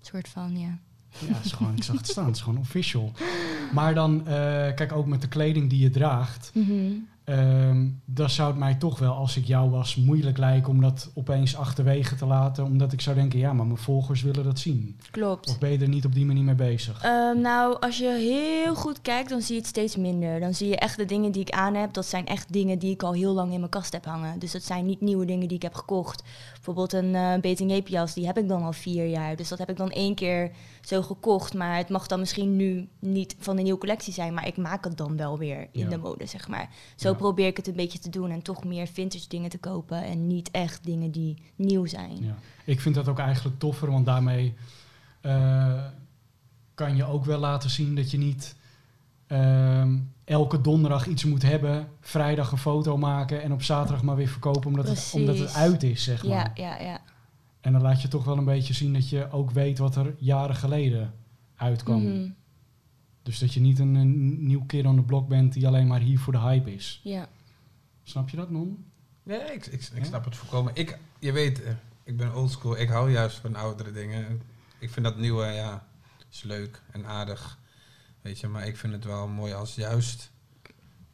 [0.02, 0.80] soort van, ja.
[1.20, 2.26] Ja, het is gewoon, ik zag het staan.
[2.26, 3.12] Het is gewoon official.
[3.74, 4.34] Maar dan, eh,
[4.76, 6.52] kijk, ook met de kleding die je draagt.
[7.26, 11.12] Ehm, dan zou het mij toch wel, als ik jou was, moeilijk lijken om dat
[11.14, 12.64] opeens achterwege te laten.
[12.64, 14.98] Omdat ik zou denken, ja, maar mijn volgers willen dat zien.
[15.12, 15.50] Klopt.
[15.50, 17.04] Of ben je er niet op die manier mee bezig?
[17.04, 20.40] Ehm, nou, als je heel goed kijkt, dan zie je het steeds minder.
[20.40, 22.92] Dan zie je echt de dingen die ik aan heb, dat zijn echt dingen die
[22.92, 24.40] ik al heel lang in mijn kast heb hangen.
[24.40, 26.24] Dus dat zijn niet nieuwe dingen die ik heb gekocht.
[26.66, 29.36] Bijvoorbeeld een eh Bating Ape jas, die heb ik dan al vier jaar.
[29.36, 30.52] Dus dat heb ik dan één keer
[30.82, 31.54] zo gekocht.
[31.54, 34.84] Maar het mag dan misschien nu niet van de nieuwe collectie zijn, maar ik maak
[34.84, 35.90] het dan wel weer in Ja.
[35.90, 36.70] de mode, zeg maar.
[36.96, 37.16] Zo Ja.
[37.16, 40.28] probeer ik het een beetje te doen en toch meer vintage dingen te kopen en
[40.28, 42.24] niet echt dingen die nieuw zijn.
[42.24, 42.36] Ja.
[42.66, 44.54] Ik vind dat ook eigenlijk toffer, want daarmee
[45.22, 45.84] eh,
[46.74, 48.56] kan je ook wel laten zien dat je niet
[49.28, 54.28] ehm, elke donderdag iets moet hebben, vrijdag een foto maken en op zaterdag maar weer
[54.28, 56.34] verkopen omdat, het, omdat het uit is, zeg maar.
[56.34, 57.00] Ja, ja, ja.
[57.62, 60.16] En dan laat je toch wel een beetje zien dat je ook weet wat er
[60.18, 61.14] jaren geleden
[61.56, 62.02] uitkwam.
[62.04, 62.30] Mhm.
[63.24, 66.00] Dus dat je niet een, een nieuw keer aan de blok bent die alleen maar
[66.00, 67.00] hier voor de hype is.
[67.04, 67.28] ja.
[68.04, 68.86] Snap je dat, Non?
[69.24, 70.04] Nee, ik, ik, ik Ja?
[70.04, 70.72] snap het volkomen.
[70.76, 72.78] Ik, je weet, eh, ik ben oldschool.
[72.78, 74.42] Ik hou juist van oudere dingen.
[74.80, 75.88] Ik vind dat nieuwe, ja,
[76.32, 77.60] is leuk en aardig.
[78.26, 80.32] Weet je, maar ik vind het wel mooi als juist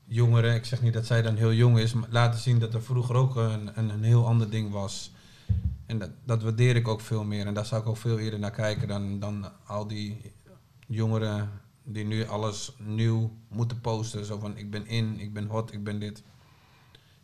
[0.05, 2.83] jongeren, ik zeg niet dat zij dan heel jong is, maar laten zien dat er
[2.83, 5.11] vroeger ook een, een, een heel ander ding was.
[5.85, 7.45] En dat, dat waardeer ik ook veel meer.
[7.45, 10.31] En daar zou ik ook veel eerder naar kijken dan, dan al die
[10.87, 11.49] jongeren
[11.83, 14.25] die nu alles nieuw moeten posten.
[14.25, 16.23] Zo van, ik ben in, ik ben hot, ik ben dit.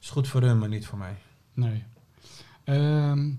[0.02, 1.16] Is goed voor hun, maar niet voor mij.
[1.54, 1.84] Nee.
[2.64, 3.34] Ehm,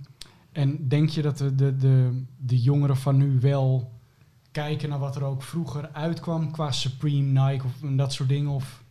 [0.53, 3.97] en denk je dat de, de, de, de jongeren van nu wel
[4.59, 8.51] kijken naar wat er ook vroeger uitkwam qua Supreme, Nike of en dat soort dingen?
[8.51, 8.83] Of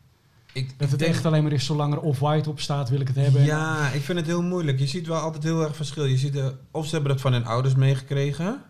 [0.54, 3.08] Ik, dat het denk- echt alleen maar is, zolang er off-white op staat, wil ik
[3.08, 3.44] het hebben?
[3.44, 4.80] Ja, ik vind het heel moeilijk.
[4.80, 6.06] Je ziet wel altijd heel erg verschil.
[6.06, 8.62] Je ziet, er- of ze hebben het van hun ouders meegekregen.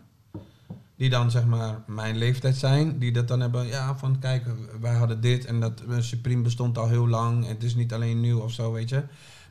[0.96, 3.00] Die dan zeg maar mijn leeftijd zijn.
[3.00, 4.46] Die dat dan hebben, ja, van kijk,
[4.82, 7.48] wij hadden dit en dat eh, Supreme bestond al heel lang.
[7.48, 9.04] Het is niet alleen nieuw of zo, weet je.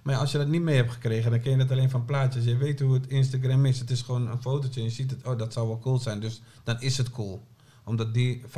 [0.07, 2.45] Maar als je dat niet mee hebt gekregen, dan ken je dat alleen van plaatjes.
[2.45, 3.79] Je weet hoe het Instagram is.
[3.79, 6.21] Het is gewoon een fotootje je ziet het, oh, dat zou wel cool zijn.
[6.21, 7.47] Dus dan is het cool.
[7.85, 8.49] Omdat die 50.000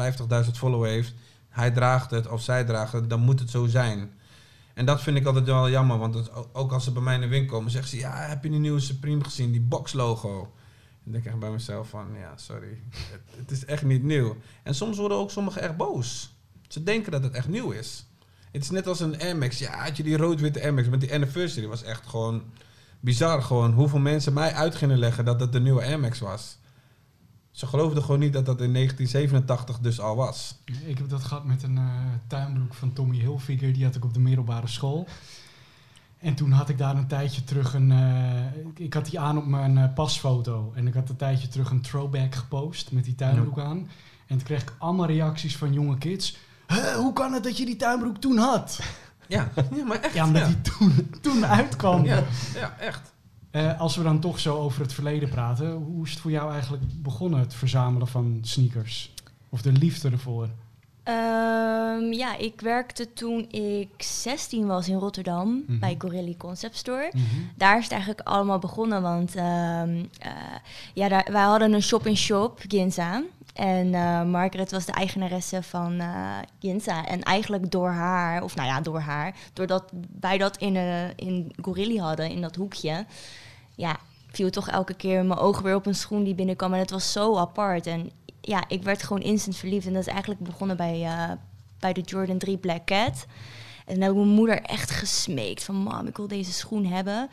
[0.53, 1.15] follow heeft,
[1.49, 4.11] hij draagt het of zij draagt het, dan moet het zo zijn.
[4.75, 7.27] En dat vind ik altijd wel jammer, want ook als ze bij mij in de
[7.27, 10.41] winkel komen, zeggen ze, ja, heb je die nieuwe Supreme gezien, die boxlogo?
[10.41, 14.03] En dan denk ik echt bij mezelf van, ja, sorry, het, het is echt niet
[14.03, 14.37] nieuw.
[14.63, 16.35] En soms worden ook sommigen echt boos.
[16.69, 18.08] Ze denken dat het echt nieuw is.
[18.59, 19.59] Het is net als een Air Max.
[19.59, 22.43] Ja, had je die rood-witte Air Max met die anniversary, was echt gewoon
[23.01, 23.73] bizar gewoon.
[23.73, 26.59] Hoeveel mensen mij uit gingen leggen dat het de nieuwe Air Max was.
[27.51, 30.55] Ze geloofden gewoon niet dat dat in 1987 dus al was.
[30.85, 31.85] Ik heb dat gehad met een eh,
[32.27, 33.73] tuinbroek van Tommy Hilfiger.
[33.73, 35.07] Die had ik op de middelbare school.
[36.19, 37.93] En toen had ik daar een tijdje terug een...
[37.93, 40.73] eh, ik, ik had die aan op mijn eh, pasfoto.
[40.75, 43.79] En ik had een tijdje terug een throwback gepost met die tuinbroek aan.
[44.27, 46.37] En toen kreeg ik allemaal reacties van jonge kids.
[46.73, 48.79] "Hè, hoe kan het dat je die tuinbroek toen had?
[49.27, 50.15] Ja, ja maar echt.
[50.15, 50.47] Ja, omdat ja.
[50.49, 52.05] die toen, toen uitkwam.
[52.05, 52.23] Ja,
[52.55, 53.13] ja, echt.
[53.51, 55.71] Eh, als we dan toch zo over het verleden praten.
[55.73, 59.15] Hoe is het voor jou eigenlijk begonnen, het verzamelen van sneakers?
[59.49, 60.49] Of de liefde ervoor?
[61.03, 65.79] Ehm, ja, ik werkte toen ik 16 was in Rotterdam Mhm.
[65.79, 67.11] bij Corelli Concept Store.
[67.15, 67.25] Mhm.
[67.57, 70.31] Daar is het eigenlijk allemaal begonnen, want ehm, eh,
[70.95, 73.23] ja, daar, wij hadden een shop-in-shop, Ginza.
[73.59, 77.07] En eh, Margaret was de eigenaresse van eh Ginza.
[77.07, 79.85] En eigenlijk door haar, of nou ja, door haar, doordat
[80.21, 83.07] wij dat in, eh in Gorilli hadden, in dat hoekje,
[83.75, 83.97] ja,
[84.31, 86.73] viel toch elke keer mijn ogen weer op een schoen die binnenkwam.
[86.73, 87.87] En het was zo apart.
[87.87, 89.87] En ja, ik werd gewoon instant verliefd.
[89.87, 91.09] En dat is eigenlijk begonnen bij,
[91.79, 93.27] bij de Jordan 3 Black Cat.
[93.87, 95.75] En toen heb ik mijn moeder echt gesmeekt van...
[95.75, 97.29] mam, ik wil deze schoen hebben.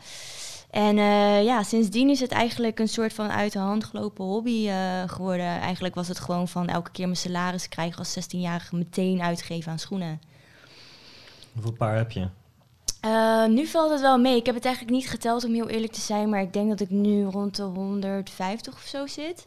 [0.76, 4.68] En eh, ja, sindsdien is het eigenlijk een soort van uit de hand gelopen hobby
[4.68, 5.46] eh, geworden.
[5.46, 8.76] Eigenlijk was het gewoon van elke keer mijn salaris krijgen als 16-jarige...
[8.76, 10.20] meteen uitgeven aan schoenen.
[11.52, 12.28] Hoeveel paar heb je?
[13.00, 14.36] Eh, nu valt het wel mee.
[14.36, 16.80] Ik heb het eigenlijk niet geteld om heel eerlijk te zijn, maar ik denk dat
[16.80, 19.46] ik nu rond de 150 of zo zit.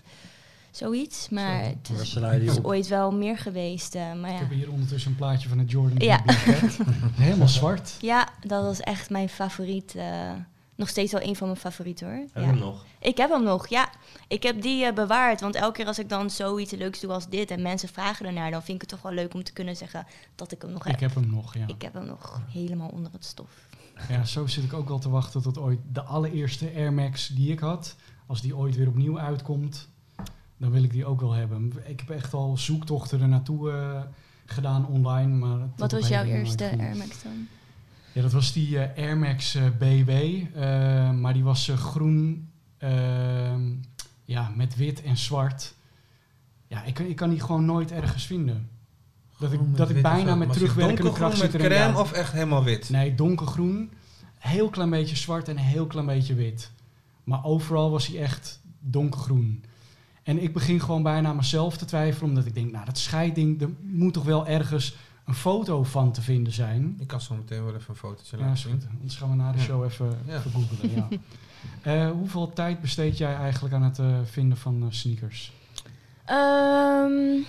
[0.71, 1.29] Zoiets.
[1.29, 3.95] Maar Zo, het is, het ooit wel meer geweest.
[3.95, 4.41] eh, maar Ik ja.
[4.41, 6.23] heb hier ondertussen een plaatje van het Jordan Ja.
[7.25, 7.95] Helemaal zwart.
[8.01, 9.95] ja, dat was echt mijn favoriet.
[10.79, 12.15] Nog steeds wel een van mijn favorieten hoor.
[12.15, 12.45] Heb je Ja.
[12.45, 12.85] hem nog?
[12.99, 13.89] Ik heb hem nog, ja.
[14.27, 15.41] Ik heb die eh, bewaard.
[15.41, 18.51] Want elke keer als ik dan zoiets leuks doe als dit en mensen vragen ernaar,
[18.51, 20.83] dan vind ik het toch wel leuk om te kunnen zeggen dat ik hem nog
[20.83, 20.93] heb.
[20.93, 21.67] Ik heb hem nog, ja.
[21.67, 23.49] Ik heb hem nog helemaal onder het stof.
[24.09, 27.51] Ja, zo zit ik ook al te wachten tot ooit de allereerste Air Max die
[27.51, 27.95] ik had.
[28.25, 29.89] Als die ooit weer opnieuw uitkomt,
[30.57, 31.73] dan wil ik die ook wel hebben.
[31.85, 34.01] Ik heb echt al zoektochten er naartoe eh,
[34.45, 35.35] gedaan online.
[35.35, 36.63] Maar Wat was jouw eerste.
[36.79, 37.47] Air Max dan?
[38.11, 40.09] Ja, dat was die eh, Air Max eh, BW.
[40.09, 43.61] eh, maar die was groen ehm,
[44.25, 45.73] ja, met wit en zwart.
[46.67, 48.69] Ja, ik, ik kan die gewoon nooit ergens vinden.
[49.39, 51.77] Dat ik, dat ik bijna met terugwerkende kracht zit met erin.
[51.77, 52.89] crème of echt helemaal wit?
[52.89, 53.91] Nee, donkergroen.
[54.37, 56.71] Heel klein beetje zwart en een heel klein beetje wit.
[57.23, 59.63] Maar overal was hij echt donkergroen.
[60.23, 62.29] En ik begin gewoon bijna mezelf te twijfelen.
[62.29, 64.95] Omdat ik denk, nou dat scheidding, er moet toch wel ergens
[65.29, 66.95] een foto van te vinden zijn.
[66.99, 68.71] Ik kan zo meteen wel even een fotootje Ja, laten zien.
[68.71, 68.87] goed.
[68.97, 69.63] Anders gaan we na de Ja.
[69.63, 70.41] show even, Ja.
[70.95, 71.07] Ja.
[71.81, 75.51] Eh, hoeveel tijd besteed jij eigenlijk aan het eh, vinden van eh, sneakers?
[76.25, 77.41] Ehm,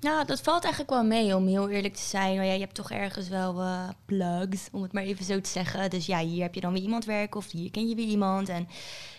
[0.00, 2.36] nou, dat valt eigenlijk wel mee, om heel eerlijk te zijn.
[2.36, 5.50] Maar ja, je hebt toch ergens wel eh, plugs, om het maar even zo te
[5.50, 5.90] zeggen.
[5.90, 8.48] Dus ja, hier heb je dan weer iemand werken of hier ken je weer iemand.
[8.48, 8.68] En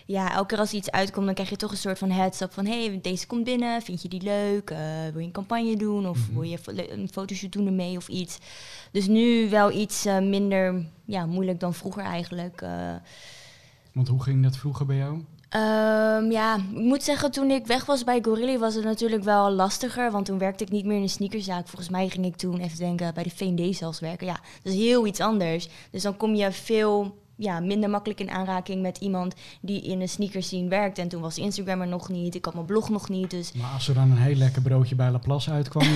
[0.06, 2.52] ja, elke keer als er iets uitkomt, dan krijg je toch een soort van heads-up
[2.52, 2.66] van...
[2.66, 4.70] hé, hey, deze komt binnen, vind je die leuk?
[4.70, 4.78] Eh,
[5.12, 6.32] wil je een campagne doen of Mhm.
[6.32, 6.58] wil je
[6.92, 8.38] een fotoshoot doen ermee of iets?
[8.92, 12.64] Dus nu wel iets eh, minder ja, moeilijk dan vroeger eigenlijk.
[13.92, 15.24] Want hoe ging dat vroeger bij jou?
[15.50, 19.50] Ehm, ja, ik moet zeggen, toen ik weg was bij Gorilli was het natuurlijk wel
[19.50, 20.10] lastiger.
[20.10, 21.68] Want toen werkte ik niet meer in een sneakerzaak.
[21.68, 24.26] Volgens mij ging ik toen, even denken, bij de V&D zelfs werken.
[24.26, 25.68] Ja, dat is heel iets anders.
[25.90, 30.08] Dus dan kom je veel ja, minder makkelijk in aanraking met iemand die in een
[30.08, 30.98] sneakerscene werkt.
[30.98, 33.30] En toen was Instagram er nog niet, ik had mijn blog nog niet.
[33.30, 35.86] Dus Maar als er dan een heel lekker broodje bij Laplace uitkwam,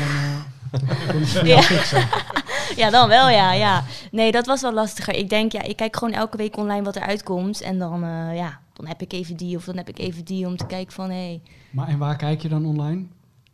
[0.70, 0.80] dan
[1.12, 1.62] kon voor Ja.
[1.62, 2.08] fixen.
[2.82, 3.84] ja, dan wel, ja, ja.
[4.10, 5.14] Nee, dat was wel lastiger.
[5.14, 7.60] Ik denk, ja, ik kijk gewoon elke week online wat er uitkomt.
[7.60, 10.46] En dan, eh, ja, dan heb ik even die of dan heb ik even die
[10.46, 11.14] om te kijken van, hé...
[11.14, 13.04] Hey, Maar en waar kijk je dan online?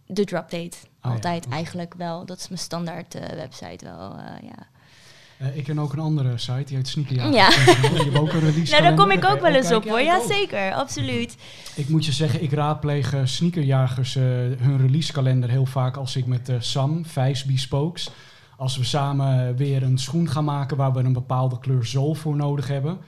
[0.06, 0.76] De drop date.
[1.02, 2.26] ja, Altijd eigenlijk wel.
[2.26, 4.16] Dat is mijn standaard eh, website wel.
[4.16, 4.66] eh, ja.
[5.38, 7.32] Eh, ik ken ook een andere site, die heet Sneakerjager.
[7.32, 7.48] Ja.
[7.48, 10.00] Die hebben ook een release Nou, daar kom ik ook wel eens op hoor.
[10.00, 10.26] ja, ook.
[10.30, 10.72] zeker.
[10.72, 11.36] Absoluut.
[11.74, 17.06] Ik moet je zeggen, ik raadpleeg sneakerjagers hun releasekalender heel vaak als ik met Sam,
[17.06, 18.10] Vijs Bespokes,
[18.56, 22.36] als we samen weer een schoen gaan maken waar we een bepaalde kleur zool voor
[22.36, 22.98] nodig hebben.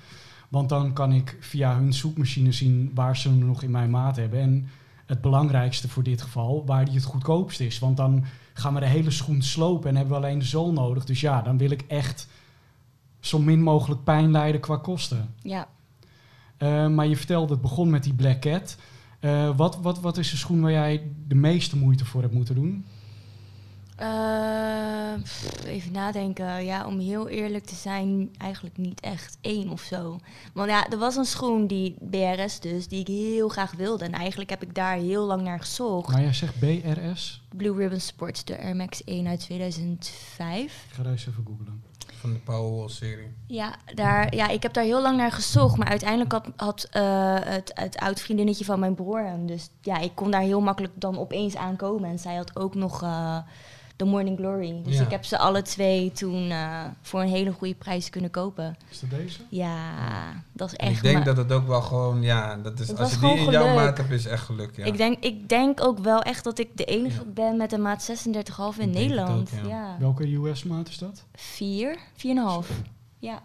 [0.52, 4.16] Want dan kan ik via hun zoekmachine zien waar ze hem nog in mijn maat
[4.16, 4.40] hebben.
[4.40, 4.68] En
[5.06, 7.78] het belangrijkste voor dit geval, waar die het goedkoopst is.
[7.78, 11.04] Want dan gaan we de hele schoen slopen en hebben we alleen de zool nodig.
[11.04, 12.28] Dus ja, dan wil ik echt
[13.20, 15.34] zo min mogelijk pijn lijden qua kosten.
[15.42, 15.68] Ja.
[16.58, 18.76] Uh, maar je vertelde, het begon met die Black Cat.
[19.20, 22.54] Uh, wat, wat, wat is de schoen waar jij de meeste moeite voor hebt moeten
[22.54, 22.84] doen?
[24.02, 26.64] Uh, pff, even nadenken.
[26.64, 30.18] Ja, om heel eerlijk te zijn, eigenlijk niet echt één of zo.
[30.52, 34.04] Want ja, er was een schoen, die BRS dus, die ik heel graag wilde.
[34.04, 36.12] En eigenlijk heb ik daar heel lang naar gezocht.
[36.12, 37.42] Maar jij zegt BRS?
[37.56, 40.84] Blue Ribbon Sports, de Air Max 1 uit 2005.
[40.88, 41.82] Ik ga deze even googlen.
[42.22, 43.34] Van de Powerwall-serie.
[43.46, 45.76] Ja, daar, ja, ik heb daar heel lang naar gezocht.
[45.76, 49.46] Maar uiteindelijk had, had uh, het, het oud vriendinnetje van mijn broer hem.
[49.46, 52.10] Dus ja, ik kon daar heel makkelijk dan opeens aankomen.
[52.10, 53.38] En zij had ook nog uh,
[53.96, 54.80] de Morning Glory.
[54.84, 55.02] Dus Ja.
[55.02, 58.76] ik heb ze alle twee toen uh, voor een hele goede prijs kunnen kopen.
[58.90, 59.40] Is dat deze?
[59.48, 59.76] Ja,
[60.52, 60.96] dat is En echt...
[60.96, 63.50] ik denk dat het ook wel gewoon, ja, dat is, Het als je die in
[63.50, 64.76] jouw maat hebt, is echt geluk.
[64.76, 64.84] Ja.
[64.84, 67.30] ik, denk, ik denk ook wel echt dat ik de enige Ja.
[67.34, 69.50] ben met een maat 36,5 in Ik Nederland.
[69.62, 69.96] ook, ja.
[69.98, 71.24] Welke US-maat is dat?
[71.34, 72.68] Vier, 4,5.
[73.18, 73.42] Ja.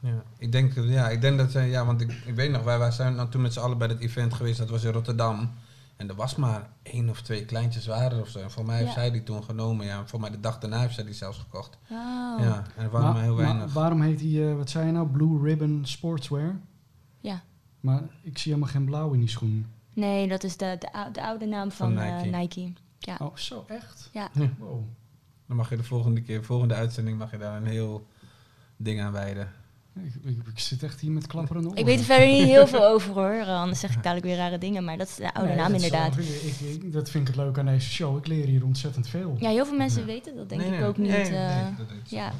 [0.00, 2.78] Ja, ik denk, ja, ik denk dat, ze- ja, want ik, ik weet nog, wij,
[2.78, 5.50] wij zijn dan toen met z'n allen bij dat event geweest, dat was in Rotterdam.
[5.96, 8.38] En er was maar één of twee kleintjes waren of zo.
[8.38, 8.94] En voor mij heeft Ja.
[8.94, 9.98] zij die toen genomen, ja.
[9.98, 11.78] En voor mij de dag daarna heeft zij die zelfs gekocht.
[11.90, 12.36] Oh.
[12.40, 13.72] Ja, en er waren maar, heel weinig.
[13.72, 16.60] waarom heet die, eh, wat zei je nou, Blue Ribbon Sportswear?
[17.20, 17.42] Ja.
[17.80, 19.66] Maar ik zie helemaal geen blauw in die schoen.
[19.94, 22.36] Nee, dat is de, de, ou- de oude naam van, Van eh, Nike.
[22.36, 22.72] Nike.
[22.98, 23.16] Ja.
[23.18, 24.08] Oh, zo echt?
[24.12, 24.28] Ja.
[24.58, 24.84] Wow.
[25.46, 28.06] Dan mag je de volgende keer, volgende uitzending, mag je daar een heel
[28.76, 29.52] ding aan wijden.
[29.94, 31.78] Ik, ik, ik zit echt hier met klapperende oren.
[31.80, 34.58] Ik weet er verder niet heel veel over hoor, anders zeg ik dadelijk weer rare
[34.58, 36.16] dingen, maar dat is de oude Nee, naam inderdaad.
[36.18, 38.16] ik, ik- dat vind ik het leuk aan deze show.
[38.18, 39.36] Ik leer hier ontzettend veel.
[39.38, 40.06] Ja, heel veel mensen Ja.
[40.06, 41.10] weten dat denk Nee, ik nee, ook niet.
[41.10, 42.32] nee, eh, nee, dat is- ja.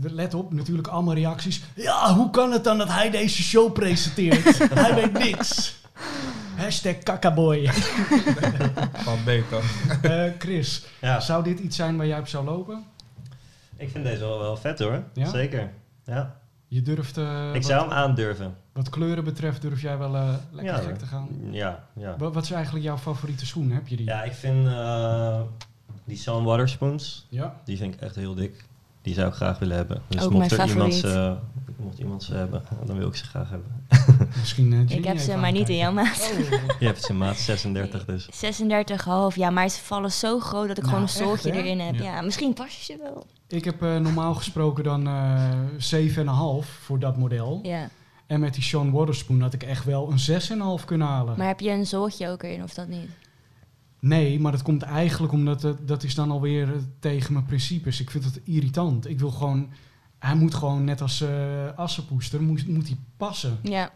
[0.00, 1.62] Let op, natuurlijk allemaal reacties.
[1.74, 4.58] Ja, hoe kan het dan dat hij deze show presenteert?
[4.74, 5.76] hij weet niks.
[6.56, 7.66] Hashtag kakaboy.
[9.08, 9.62] Van beter.
[10.02, 12.84] Eh, Chris, Ja, zou dit iets zijn waar jij op zou lopen?
[13.76, 15.02] ik vind deze wel, wel vet hoor.
[15.12, 15.30] Ja?
[15.30, 15.70] Zeker.
[16.04, 16.37] Ja.
[16.70, 18.54] Je durft, eh, ik zou hem aandurven.
[18.72, 21.28] wat kleuren betreft, durf jij wel eh, lekker Ja, gek te gaan.
[21.50, 22.14] Ja, ja.
[22.18, 23.70] Wat, wat is eigenlijk jouw favoriete schoen?
[23.70, 24.06] Heb je die?
[24.06, 25.40] Ja, ik vind eh,
[26.04, 27.60] die Sun Waterspoons, Ja?
[27.64, 28.64] die vind ik echt heel dik.
[29.02, 30.02] Die zou ik graag willen hebben.
[30.08, 31.14] Dus Ook mocht mijn er iemand, favoriet.
[31.14, 31.36] ze,
[31.82, 33.70] mocht iemand ze hebben, dan wil ik ze graag hebben.
[34.40, 36.30] Misschien eh, Ik heb ze maar niet in jouw maat.
[36.32, 36.50] Oh.
[36.78, 38.28] Je hebt ze in maat 36 dus.
[39.30, 39.34] 36,5.
[39.34, 41.58] Ja, maar ze vallen zo groot dat ik Nou, gewoon een echt, zooltje hè?
[41.58, 41.94] erin heb.
[41.94, 42.02] Ja.
[42.02, 42.20] Ja.
[42.20, 43.26] misschien pas je ze wel.
[43.48, 45.52] Ik heb eh, normaal gesproken dan eh
[46.62, 47.60] 7,5 voor dat model.
[47.62, 47.88] Ja.
[48.26, 51.38] En met die Sean Waterspoon had ik echt wel een 6,5 kunnen halen.
[51.38, 53.08] Maar heb je een zooltje ook erin of dat niet?
[54.00, 58.00] Nee, maar dat komt eigenlijk omdat het, dat is dan alweer eh, tegen mijn principes.
[58.00, 59.08] Ik vind het irritant.
[59.08, 59.70] Ik wil gewoon...
[60.18, 63.58] Hij moet gewoon net als eh assenpoester, moet, moet hij passen.
[63.62, 63.92] Ja,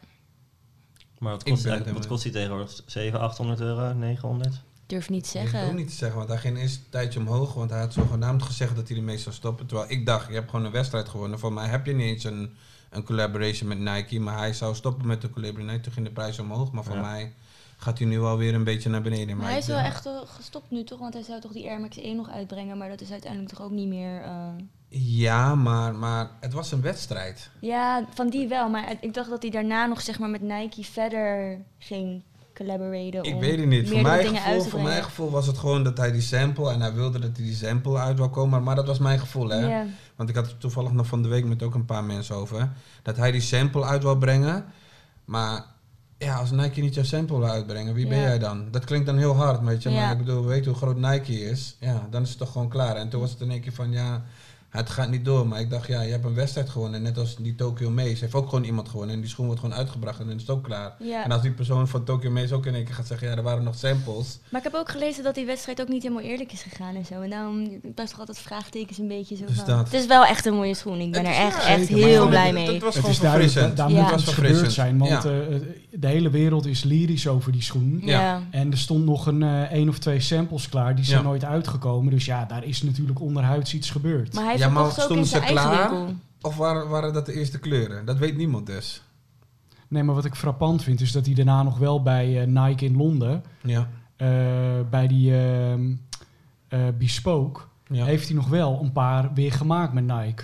[1.18, 2.82] Maar wat kost, wat kost die tegenwoordig?
[2.86, 3.92] 700, 800 euro?
[3.94, 4.62] 900?
[4.92, 5.74] Durf niet te Ik durf zeggen.
[5.76, 8.76] niet te zeggen, want hij ging eerst een tijdje omhoog, want hij had zogenaamd gezegd
[8.76, 9.66] dat hij ermee zou stoppen.
[9.66, 11.38] Terwijl ik dacht, je hebt gewoon een wedstrijd gewonnen.
[11.38, 12.56] Voor mij heb je niet eens een,
[12.90, 15.80] een collaboration met Nike, maar hij zou stoppen met de collaboration.
[15.80, 17.00] Toen ging de prijs omhoog, maar voor Ja.
[17.00, 17.32] mij
[17.76, 19.36] gaat hij nu alweer een beetje naar beneden.
[19.36, 20.98] Maar hij is wel echt gestopt nu toch?
[20.98, 23.62] Want hij zou toch die Air Max 1 nog uitbrengen, maar dat is uiteindelijk toch
[23.62, 24.22] ook niet meer...
[24.22, 24.46] eh,
[25.18, 27.50] Ja, maar, maar het was een wedstrijd.
[27.60, 28.68] Ja, van die wel.
[28.68, 32.22] Maar ik dacht dat hij daarna nog zeg maar met Nike verder ging
[32.54, 33.22] collaboraten.
[33.24, 33.88] Ik weet het niet.
[33.88, 36.92] Voor uit gevoel, voor mijn gevoel was het gewoon dat hij die sample, en hij
[36.92, 39.84] wilde dat hij die sample uit wou komen, maar dat was mijn gevoel, hè.
[40.16, 42.68] Want ik had het toevallig nog van de week met ook een paar mensen over.
[43.02, 44.64] Dat hij die sample uit wil brengen.
[45.24, 45.64] Maar
[46.18, 48.24] ja, als Nike niet jouw sample wil uitbrengen, wie ben Ja.
[48.24, 48.68] jij dan?
[48.70, 49.90] Dat klinkt dan heel hard, weet je.
[49.90, 50.00] Ja.
[50.00, 51.76] Maar ik bedoel, we weten hoe groot Nike is.
[51.80, 52.96] Ja, dan is het toch gewoon klaar.
[52.96, 54.22] En toen was het in één keer van, ja,
[54.72, 55.46] het gaat niet door.
[55.46, 57.02] Maar ik dacht, ja, je hebt een wedstrijd gewonnen.
[57.02, 59.14] Net als die Tokyo Maze heeft ook gewoon iemand gewonnen.
[59.14, 60.94] En die schoen wordt gewoon uitgebracht en dan is het ook klaar.
[60.98, 61.24] Ja.
[61.24, 63.42] En als die persoon van Tokyo Maze ook in één keer gaat zeggen, ja, er
[63.42, 64.38] waren nog samples.
[64.50, 67.04] Maar ik heb ook gelezen dat die wedstrijd ook niet helemaal eerlijk is gegaan en
[67.04, 67.20] zo.
[67.20, 69.66] En daarom blijft toch altijd vraagtekens een beetje zo Dus van...
[69.66, 69.84] dat.
[69.84, 71.00] Het is wel echt een mooie schoen.
[71.00, 72.72] Ik ben Het er echt, ja, echt heel blij mee.
[72.72, 73.76] het was Het gewoon verfrissend.
[73.76, 74.00] daar Ja.
[74.02, 75.18] moet Het was gebeurd zijn, want Ja.
[75.30, 78.00] eh, de hele wereld is lyrisch over die schoen.
[78.04, 78.20] ja.
[78.20, 78.42] Ja.
[78.50, 81.26] En er stond nog een eh één of twee samples klaar, die zijn Ja.
[81.26, 82.10] nooit uitgekomen.
[82.12, 84.34] Dus ja, daar is natuurlijk onderhuids iets gebeurd.
[84.34, 85.90] Maar hij Ja, maar stonden ze klaar?
[85.90, 86.14] winkel.
[86.40, 88.04] Of waren, waren dat de eerste kleuren?
[88.04, 89.02] Dat weet niemand dus.
[89.88, 92.84] Nee, maar wat ik frappant vind, is dat hij daarna nog wel bij eh, Nike
[92.84, 93.88] in Londen, Ja.
[94.16, 94.28] eh,
[94.90, 95.92] bij die ehm,
[96.68, 98.04] eh, Bespoke, ja.
[98.04, 100.42] heeft hij nog wel een paar weer gemaakt met Nike.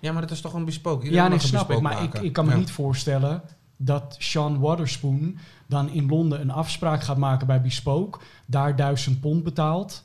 [0.00, 1.04] Ja, maar dat is toch een bespook?
[1.04, 1.80] ja, nee, snap ik.
[1.80, 3.42] Maar ik, ik kan me niet voorstellen
[3.76, 9.42] dat Sean Waterspoon dan in Londen een afspraak gaat maken bij Bespoke, daar duizend pond
[9.42, 10.04] betaalt.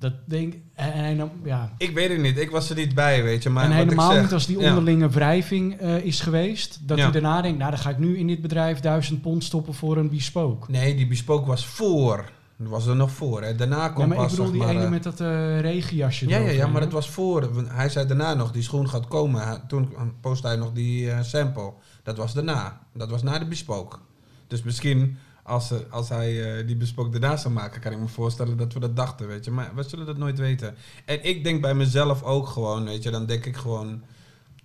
[0.00, 1.72] Dat denk en, en, ja.
[1.78, 3.50] Ik weet het niet, ik was er niet bij, weet je.
[3.50, 7.58] Maar en helemaal niet als die onderlinge wrijving uh, is geweest, dat hij daarna denkt,
[7.58, 10.70] nou dan ga ik nu in dit bedrijf duizend pond stoppen voor een Bespoke.
[10.70, 12.30] Nee, die Bespoke was voor.
[12.56, 13.42] Dat was er nog voor.
[13.42, 13.54] Hè.
[13.54, 16.28] Daarna kwam ja, maar pas, ik bedoel die maar, ene uh, met dat uh, regenjasje.
[16.28, 17.50] Ja, ja, ja, maar het was voor.
[17.68, 19.62] Hij zei daarna nog, die schoen gaat komen.
[19.68, 21.72] Toen postte hij nog die uh, sample.
[22.02, 22.80] Dat was daarna.
[22.94, 24.00] Dat was na de bespook.
[24.46, 25.18] Dus misschien
[25.50, 28.96] als, als hij die bespook daarna zou maken, kan ik me voorstellen dat we dat
[28.96, 29.50] dachten, weet je.
[29.50, 30.74] Maar we zullen dat nooit weten.
[31.04, 34.02] En ik denk bij mezelf ook gewoon, weet je, dan denk ik gewoon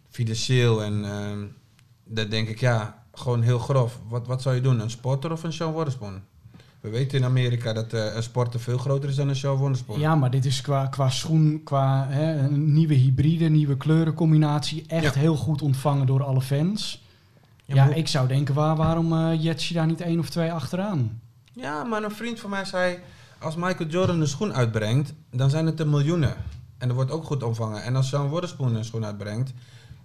[0.09, 1.01] financieel en
[2.03, 3.99] dan denk ik, ja, gewoon heel grof.
[4.07, 4.79] Wat, wat zou je doen?
[4.79, 6.21] Een sporter of een Sean Waterspoon?
[6.81, 9.99] We weten in Amerika dat uh, een sporter veel groter is dan een show wondersport.
[9.99, 14.83] Ja, maar dit is qua, qua schoen, qua hè, een nieuwe hybride, nieuwe kleurencombinatie.
[14.87, 17.04] Echt heel goed ontvangen door alle fans.
[17.65, 20.51] Ja, ja ik zou denken, waar, waarom uh, jet je daar niet één of twee
[20.51, 21.21] achteraan?
[21.51, 22.99] Ja, maar een vriend van mij zei...
[23.39, 26.35] als Michael Jordan een schoen uitbrengt, dan zijn het er miljoenen.
[26.77, 27.83] En dat wordt ook goed ontvangen.
[27.83, 29.53] En als Sean Waterspoon een schoen uitbrengt...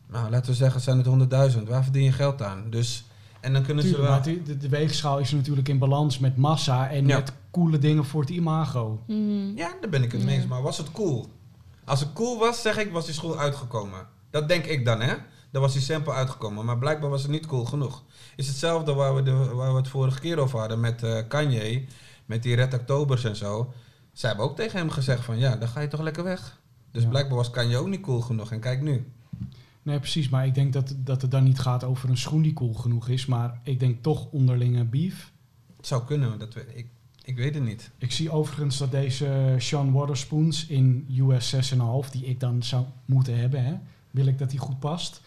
[0.07, 1.69] nou, laten we zeggen, zijn het honderdduizend.
[1.69, 2.65] Waar verdien je geld aan?
[2.71, 3.05] Dus...
[3.41, 4.37] En dan kunnen Tuurlijk, ze wel...
[4.37, 7.17] Maar de, de, weegschaal is natuurlijk in balans met massa en ja.
[7.17, 9.03] met coole dingen voor het imago.
[9.07, 9.53] Mm.
[9.57, 10.47] Ja, daar ben ik het mee eens.
[10.47, 11.27] Maar was het cool?
[11.85, 14.07] Als het cool was, zeg ik, was die school uitgekomen.
[14.31, 15.15] Dat denk ik dan, hè?
[15.51, 16.65] Dan was die sample uitgekomen.
[16.65, 18.05] Maar blijkbaar was het niet cool genoeg.
[18.37, 21.85] Is hetzelfde waar we, de, waar we het vorige keer over hadden met uh, Kanye.
[22.27, 23.73] Met die Red Octobers en zo.
[24.13, 26.61] Zij hebben ook tegen hem gezegd van, ja, dan ga je toch lekker weg.
[26.91, 27.09] Dus ja.
[27.09, 28.53] blijkbaar was Kanye ook niet cool genoeg.
[28.53, 29.13] En kijk nu.
[29.83, 30.29] Nee, precies.
[30.29, 33.09] Maar ik denk dat, dat het dan niet gaat over een schoen die cool genoeg
[33.09, 33.27] is.
[33.27, 35.33] Maar ik denk toch onderlinge beef.
[35.77, 36.87] Het zou kunnen, dat we, ik,
[37.25, 37.91] ik weet het niet.
[37.99, 43.39] Ik zie overigens dat deze Sean Waterspoons in US 6,5, die ik dan zou moeten
[43.39, 43.75] hebben, hè,
[44.11, 45.21] wil ik dat die goed past,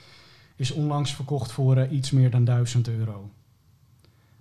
[0.63, 3.29] is onlangs verkocht voor uh, iets meer dan 1000 euro.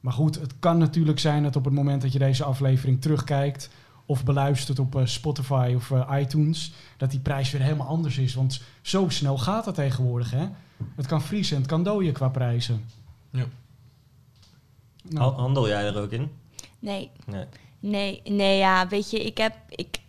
[0.00, 3.70] Maar goed, het kan natuurlijk zijn dat op het moment dat je deze aflevering terugkijkt
[4.06, 8.34] of beluistert op uh, Spotify of uh, iTunes, dat die prijs weer helemaal anders is.
[8.34, 10.48] Want zo snel gaat het tegenwoordig, hè?
[10.96, 12.84] Het kan vriezen en het kan dooien qua prijzen.
[13.30, 13.44] Ja.
[15.08, 15.34] Nou.
[15.34, 16.30] Handel jij er ook in?
[16.78, 17.10] Nee.
[17.26, 17.46] Nee.
[17.80, 19.54] Nee, nee, ja, weet je, ik heb...
[19.68, 20.00] Ik,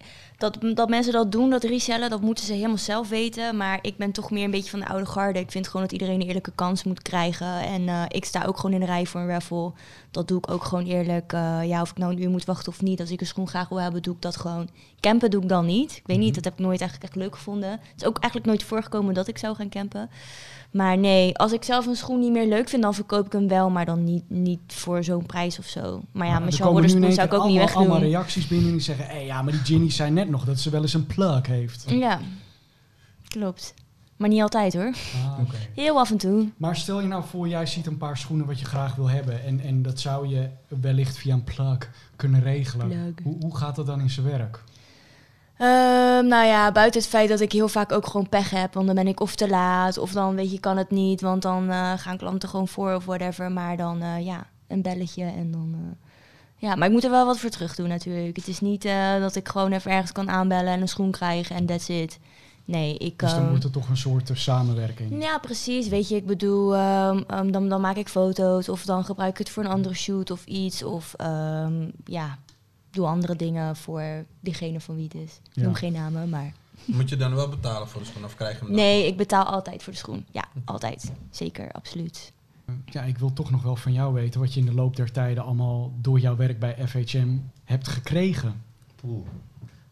[0.43, 3.58] dat, dat mensen dat doen, dat resellen, dat moeten ze helemaal zelf weten.
[3.58, 5.39] Maar ik ben toch meer een beetje van de oude garde.
[5.39, 7.60] Ik vind gewoon dat iedereen een eerlijke kans moet krijgen.
[7.60, 9.71] En uh, ik sta ook gewoon in de rij voor een raffle.
[10.12, 11.34] Dat doe ik ook gewoon eerlijk.
[11.34, 12.99] Uh, ja, of ik nou een uur moet wachten of niet.
[12.99, 14.69] Als ik een schoen graag wil hebben, doe ik dat gewoon.
[14.99, 15.91] Campen doe ik dan niet.
[15.91, 17.69] Ik weet niet, dat heb ik nooit eigenlijk echt leuk gevonden.
[17.69, 20.10] Het is ook eigenlijk nooit voorgekomen dat ik zou gaan campen.
[20.74, 23.48] Maar nee, als ik zelf een schoen niet meer leuk vind, dan verkoop ik hem
[23.48, 26.02] wel, maar dan niet, niet voor zo'n prijs of zo.
[26.12, 27.82] Maar ja, met Sean Waterspoon zou ik ook allemaal, niet wegdoen.
[27.82, 30.60] allemaal reacties binnen die zeggen, hé, hey, ja, maar die Ginny zei net nog dat
[30.60, 31.84] ze wel eens een plug heeft.
[31.88, 32.20] Ja,
[33.28, 33.74] klopt.
[34.18, 34.94] Maar niet altijd hoor.
[35.26, 35.70] Ah, okay.
[35.76, 36.50] Heel af en toe.
[36.58, 39.44] Maar stel je nou voor, jij ziet een paar schoenen wat je graag wil hebben.
[39.44, 42.88] En, en dat zou je wellicht via een plug kunnen regelen.
[42.88, 43.14] Plug.
[43.24, 44.64] Hoe, hoe gaat dat dan in zijn werk?
[45.63, 45.69] Uh,
[46.30, 48.73] nou ja, buiten het feit dat ik heel vaak ook gewoon pech heb.
[48.73, 51.21] Want dan ben ik of te laat, of dan weet je, kan het niet.
[51.21, 53.52] Want dan uh, gaan klanten gewoon voor of whatever.
[53.52, 55.76] Maar dan, uh, ja, een belletje en dan...
[56.58, 58.36] ja, maar ik moet er wel wat voor terug doen natuurlijk.
[58.36, 58.88] Het is niet
[59.19, 62.19] dat ik gewoon even ergens kan aanbellen en een schoen krijgen en that's it.
[62.65, 63.19] Nee, ik...
[63.19, 65.23] Dus dan wordt er toch een soort samenwerking.
[65.23, 65.88] Ja, precies.
[65.88, 69.38] Weet je, ik bedoel, um, um, dan, dan maak ik foto's of dan gebruik ik
[69.38, 70.84] het voor een andere shoot of iets.
[70.84, 72.38] Of um, ja,
[72.93, 75.39] doe andere dingen voor diegene van wie het is.
[75.49, 75.63] Ik ja.
[75.63, 76.53] noem geen namen, maar...
[76.86, 78.75] Moet je dan wel betalen voor de schoen of krijg je hem dan?
[78.75, 80.25] Nee, ik betaal altijd voor de schoen.
[80.32, 81.12] Ja, altijd.
[81.29, 82.34] Zeker, absoluut.
[82.86, 85.12] Ja, ik wil toch nog wel van jou weten wat je in de loop der
[85.12, 88.63] tijden allemaal door jouw werk bij FHM hebt gekregen.
[89.03, 89.27] Oeh.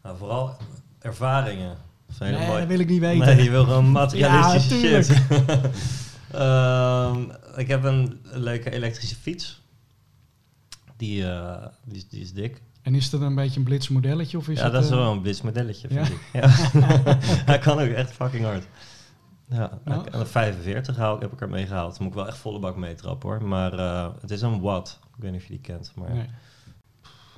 [0.02, 0.56] Nou, vooral
[0.98, 1.76] ervaringen.
[2.18, 2.58] Nee, mooi.
[2.58, 3.26] dat wil ik niet weten.
[3.26, 5.18] Nee, je wil gewoon materialistische ja, shit.
[6.34, 9.60] um, ik heb een leuke elektrische fiets.
[10.96, 12.60] Die, uh, die, is, die is dik.
[12.82, 14.38] En is dat een beetje een blitzmodelletje?
[14.38, 14.96] Of is ja, het, dat is uh...
[14.96, 16.14] wel een blitzmodelletje, vind ja?
[16.14, 16.20] ik.
[16.32, 16.48] Ja.
[17.50, 18.66] Hij kan ook echt fucking hard.
[19.48, 20.06] Ja, nou.
[20.10, 21.92] een 45 haal, heb ik er mee gehaald.
[21.92, 23.44] Dan moet ik wel echt volle bak meetrappen hoor.
[23.44, 24.98] Maar uh, het is een Watt.
[25.16, 25.92] Ik weet niet of je die kent.
[25.94, 26.26] Maar, nee.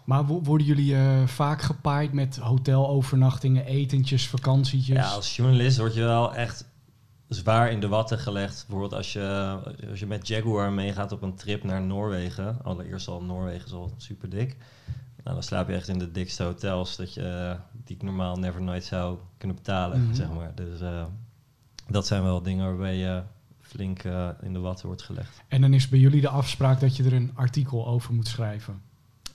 [0.04, 4.96] maar worden jullie uh, vaak gepaaid met hotelovernachtingen, etentjes, vakantietjes?
[4.96, 6.64] Ja, als journalist word je wel echt
[7.28, 8.64] zwaar in de watten gelegd.
[8.68, 9.58] Bijvoorbeeld als je,
[9.90, 12.58] als je met Jaguar meegaat op een trip naar Noorwegen.
[12.62, 14.56] Allereerst al Noorwegen is al super dik.
[15.24, 18.62] Nou, dan slaap je echt in de dikste hotels dat je, die ik normaal never
[18.62, 20.14] nooit zou kunnen betalen, mm-hmm.
[20.14, 20.54] zeg maar.
[20.54, 21.04] Dus uh,
[21.88, 23.22] dat zijn wel dingen waarbij je
[23.60, 25.42] flink uh, in de watten wordt gelegd.
[25.48, 28.82] En dan is bij jullie de afspraak dat je er een artikel over moet schrijven?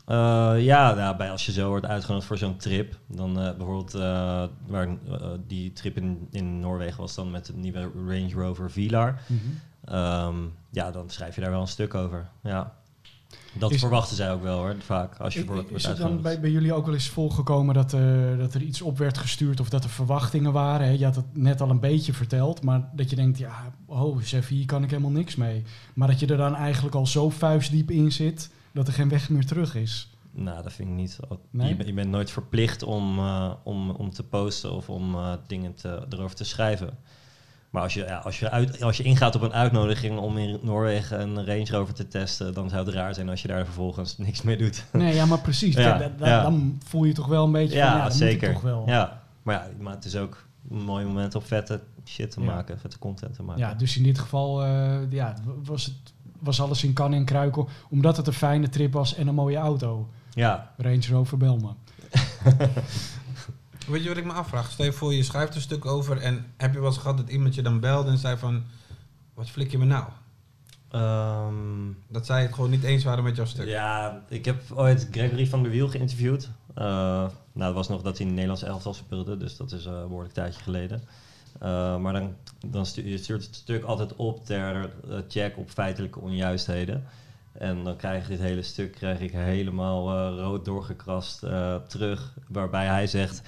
[0.06, 3.96] Eh, ja, nou, bij als je zo wordt uitgenodigd voor zo'n trip, dan eh, bijvoorbeeld
[3.96, 4.88] uh, waar,
[5.48, 9.22] die trip in, in Noorwegen was dan met de nieuwe Range Rover Vilar.
[9.28, 12.30] Mm ja, dan schrijf je daar wel een stuk over.
[12.44, 12.74] Ja.
[13.54, 15.18] Dat verwachten zij ook wel hoor, vaak.
[15.18, 17.90] Als je wordt is het dan bij, bij, jullie ook wel eens volgekomen dat,
[18.38, 20.88] dat er iets op werd gestuurd of dat er verwachtingen waren?
[20.88, 20.94] Hè?
[20.94, 24.48] Je had het net al een beetje verteld, maar dat je denkt, ja, oh, chef,
[24.48, 25.64] hier kan ik helemaal niks mee.
[25.94, 29.30] Maar dat je er dan eigenlijk al zo vuistdiep in zit dat er geen weg
[29.30, 30.10] meer terug is.
[30.32, 31.20] Nou, dat vind ik niet.
[31.50, 31.78] Nee?
[31.78, 35.74] Je, je, bent nooit verplicht om, uh, om, om te posten of om uh, dingen
[35.74, 36.98] te, erover te schrijven.
[37.70, 40.60] Maar als je, ja, als, je uit, als je ingaat op een uitnodiging om in
[40.62, 44.18] Noorwegen een Range Rover te testen, dan zou het raar zijn als je daar vervolgens
[44.28, 44.86] niks mee doet.
[44.92, 45.76] Nee, ja, maar precies.
[45.76, 46.42] ja, ja.
[46.42, 48.54] Dan voel je toch wel een beetje ja, van, ja, zeker.
[48.54, 48.84] toch wel.
[48.88, 52.80] Ja, maar ja, maar het is ook een mooi moment om vette shit te maken,
[52.80, 53.62] vette content te maken.
[53.62, 57.70] Ja, dus in dit geval uh, ja, was het was alles in kan en kruikel.
[57.90, 60.10] Omdat het een fijne trip was en een mooie auto.
[60.34, 60.72] Ja.
[60.78, 61.76] Range Rover Belma.
[63.90, 64.72] Weet je wat ik me afvraag?
[64.72, 67.30] Stel je voor, je schrijft een stuk over en heb je wel eens gehad dat
[67.30, 68.64] iemand je dan belde en zei van...
[69.34, 70.06] Wat flik je me nou?
[70.92, 73.68] Um, dat zij het gewoon niet eens waren met jouw stuk.
[73.68, 76.44] Ja, ik heb ooit Gregory van der Wiel geïnterviewd.
[76.44, 79.86] Uh, nou, dat was nog dat hij in het Nederlands elftal speelde, dus dat is
[79.86, 81.04] uh, een behoorlijk tijdje geleden.
[81.64, 82.36] Uh, maar dan,
[82.66, 84.90] dan stuurt, je stuurt het stuk altijd op ter
[85.28, 87.04] check op feitelijke onjuistheden.
[87.52, 91.40] En dan krijg je dit hele stuk krijg ik helemaal rood doorgekrast
[91.88, 92.34] terug.
[92.48, 93.42] Waarbij hij zegt,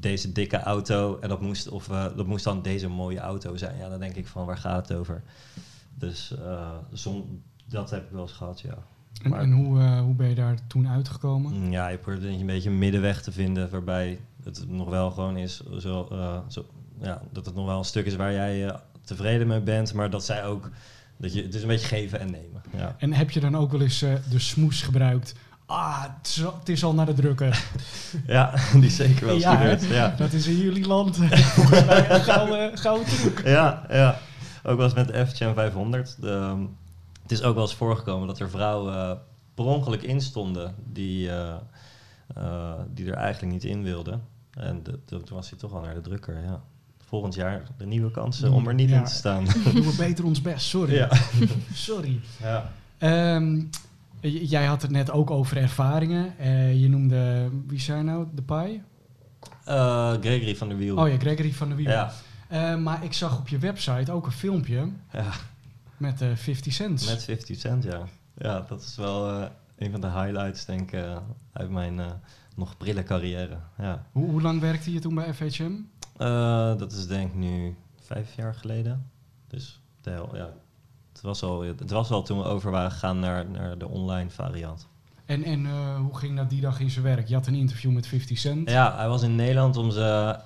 [0.00, 3.76] deze dikke auto, en dat moest, of, dat moest dan deze mooie auto zijn.
[3.76, 5.22] Ja, dan denk ik van, waar gaat het over?
[5.94, 6.34] Dus
[6.92, 8.78] zon, dat heb ik wel eens gehad, ja.
[9.22, 11.52] En, en hoe, hoe ben je daar toen uitgekomen?
[11.52, 15.36] Mm, ja, je probeert een beetje een middenweg te vinden waarbij het nog wel gewoon
[15.36, 16.08] is zo,
[16.48, 16.66] zo
[17.00, 18.74] ja, dat het nog wel een stuk is waar jij uh,
[19.04, 20.70] tevreden mee bent, maar dat zij ook.
[21.16, 22.62] Dat je, het is een beetje geven en nemen.
[22.76, 22.96] Ja.
[22.98, 25.34] En heb je dan ook wel eens uh, de smoes gebruikt?
[25.70, 27.64] Ah, het is, het is, al naar de drukker.
[28.26, 29.84] ja, die zeker wel eens ja, gebeurd.
[29.84, 30.14] Ja.
[30.16, 31.16] Dat is in jullie land
[31.56, 33.42] volgens mij een gouden, gouden truc.
[33.44, 34.18] Ja, ja,
[34.62, 36.16] ook wel eens met de FCM 500.
[36.20, 36.60] De, ehm,
[37.22, 39.12] het is ook wel eens voorgekomen dat er vrouwen uh,
[39.54, 41.54] per ongeluk in stonden die, uh,
[42.94, 44.22] die er eigenlijk niet in wilden.
[44.50, 46.60] En toen was hij toch al naar de drukker, ja
[47.08, 49.44] volgend jaar de nieuwe kansen om er niet in te staan.
[49.74, 50.94] Doen we beter ons best, sorry.
[50.94, 51.08] Ja.
[51.72, 52.20] sorry.
[52.40, 52.70] Ja.
[53.36, 53.70] Um,
[54.20, 56.34] jij had het net ook over ervaringen.
[56.40, 58.82] Uh, je noemde, wie zijn nou, de Pai?
[59.68, 60.96] Uh, Gregory van der Wiel.
[60.96, 61.90] Oh ja, Gregory van der Wiel.
[61.90, 62.12] Ja.
[62.52, 65.32] Uh, maar ik zag op je website ook een filmpje ja.
[65.96, 67.06] met 50 cent.
[67.06, 68.02] Met 50 cent, ja.
[68.36, 71.04] Ja, dat is wel een van de highlights, denk ik,
[71.52, 72.00] uit mijn
[72.56, 73.58] nog prille carrière.
[73.78, 74.06] Ja.
[74.12, 75.72] Hoe, hoe lang werkte je toen bij FHM?
[76.78, 79.10] Dat is denk ik nu vijf jaar geleden.
[79.48, 80.52] Dus de hel, ja.
[81.18, 84.30] Het was, al, het was al toen we over waren gegaan naar, naar de online
[84.30, 84.88] variant.
[85.26, 87.28] En, en uh, hoe ging dat die dag in zijn werk?
[87.28, 88.70] Je had een interview met 50 Cent.
[88.70, 90.36] Ja, hij was in Nederland om zijn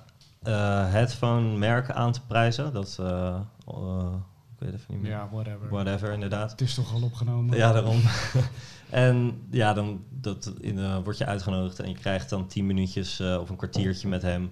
[0.43, 2.73] uh, headphone merken aan te prijzen.
[2.73, 5.11] Dat, ik weet even niet meer.
[5.11, 5.69] Ja, whatever.
[5.69, 6.51] Whatever, inderdaad.
[6.51, 7.57] Het is toch al opgenomen?
[7.57, 8.01] Ja, daarom.
[8.89, 13.49] en ja, dan dat, in, word je uitgenodigd en je krijgt dan tien minuutjes of
[13.49, 14.51] een kwartiertje met hem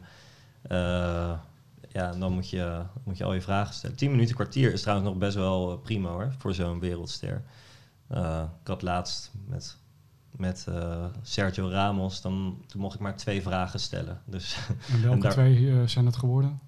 [0.71, 1.31] uh,
[1.93, 3.95] ja, dan moet je, moet je al je vragen stellen.
[3.95, 7.43] 10 minuten kwartier is trouwens nog best wel eh, prima hoor, voor zo'n wereldster.
[8.11, 9.77] Uh, ik had laatst met,
[10.31, 14.21] met uh, Sergio Ramos, dan, toen mocht ik maar twee vragen stellen.
[14.25, 14.57] Dus,
[14.93, 16.59] en welke twee zijn het geworden?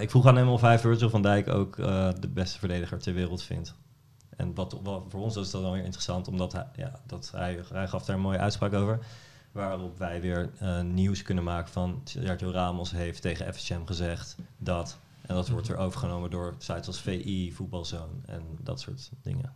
[0.00, 1.76] ik vroeg aan hem of hij Virgil van Dijk ook
[2.20, 3.74] de beste verdediger ter wereld vindt.
[4.36, 7.60] En wat, wat, voor ons is dat dan weer interessant, omdat hij, ja, dat hij,
[7.72, 8.98] hij gaf daar een mooie uitspraak over.
[9.52, 14.98] Waarop wij weer uh, nieuws kunnen maken van Sergio Ramos heeft tegen FSM gezegd dat.
[15.26, 19.52] En dat wordt weer overgenomen door sites als VI, Voetbalzone en dat soort dingen.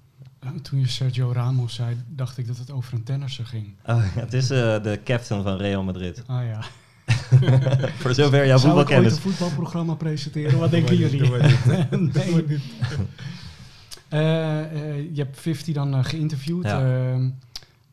[0.62, 3.76] Toen je Sergio Ramos zei, dacht ik dat het over een tennisser ging.
[3.86, 6.22] Oh, ja, het is uh, de captain van Real Madrid.
[6.26, 6.64] Ah ja.
[8.02, 9.14] Voor zover jouw voetbalkennis.
[9.14, 10.58] Zou ik een voetbalprogramma presenteren?
[10.58, 11.30] Wat denken jullie?
[11.90, 12.60] nee.
[14.10, 14.20] Uh,
[15.14, 16.64] je hebt 50 dan geïnterviewd.
[16.64, 17.16] Ja.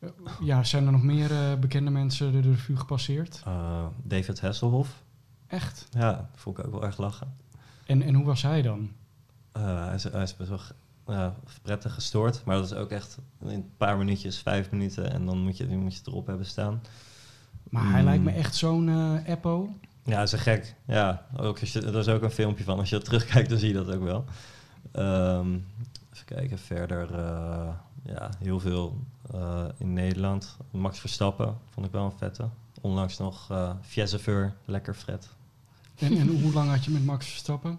[0.02, 3.42] Ehm, eh, ja, zijn er nog meer uh, bekende mensen de, de revue gepasseerd?
[3.48, 5.02] Uh, David Hasselhoff.
[5.46, 5.86] Echt?
[5.90, 7.34] Ja, dat vond ik ook wel erg lachen.
[7.86, 8.90] En, en hoe was hij dan?
[9.52, 10.50] hij, is, hij is best
[11.04, 15.26] wel prettig gestoord, maar dat is ook echt in een paar minuutjes, vijf minuten en
[15.26, 16.82] dan moet je, moet je erop hebben staan.
[17.70, 18.36] Maar hij lijkt me mm.
[18.36, 19.74] echt zo'n uh, Eppo.
[20.04, 20.74] Ja, dat is gek.
[20.84, 22.78] Ja, ook als je, er is ook een filmpje van.
[22.78, 24.24] Als je dat terugkijkt, dan zie je dat ook wel.
[25.38, 25.66] Um,
[26.12, 27.08] even kijken, verder
[28.04, 29.04] ja, heel veel
[29.34, 30.56] uh, in Nederland.
[30.70, 32.48] Max Verstappen vond ik wel een vette.
[32.80, 33.70] Onlangs nog uh,
[34.64, 35.28] lekker Fred.
[35.98, 37.78] En, en hoe lang had je met Max Verstappen?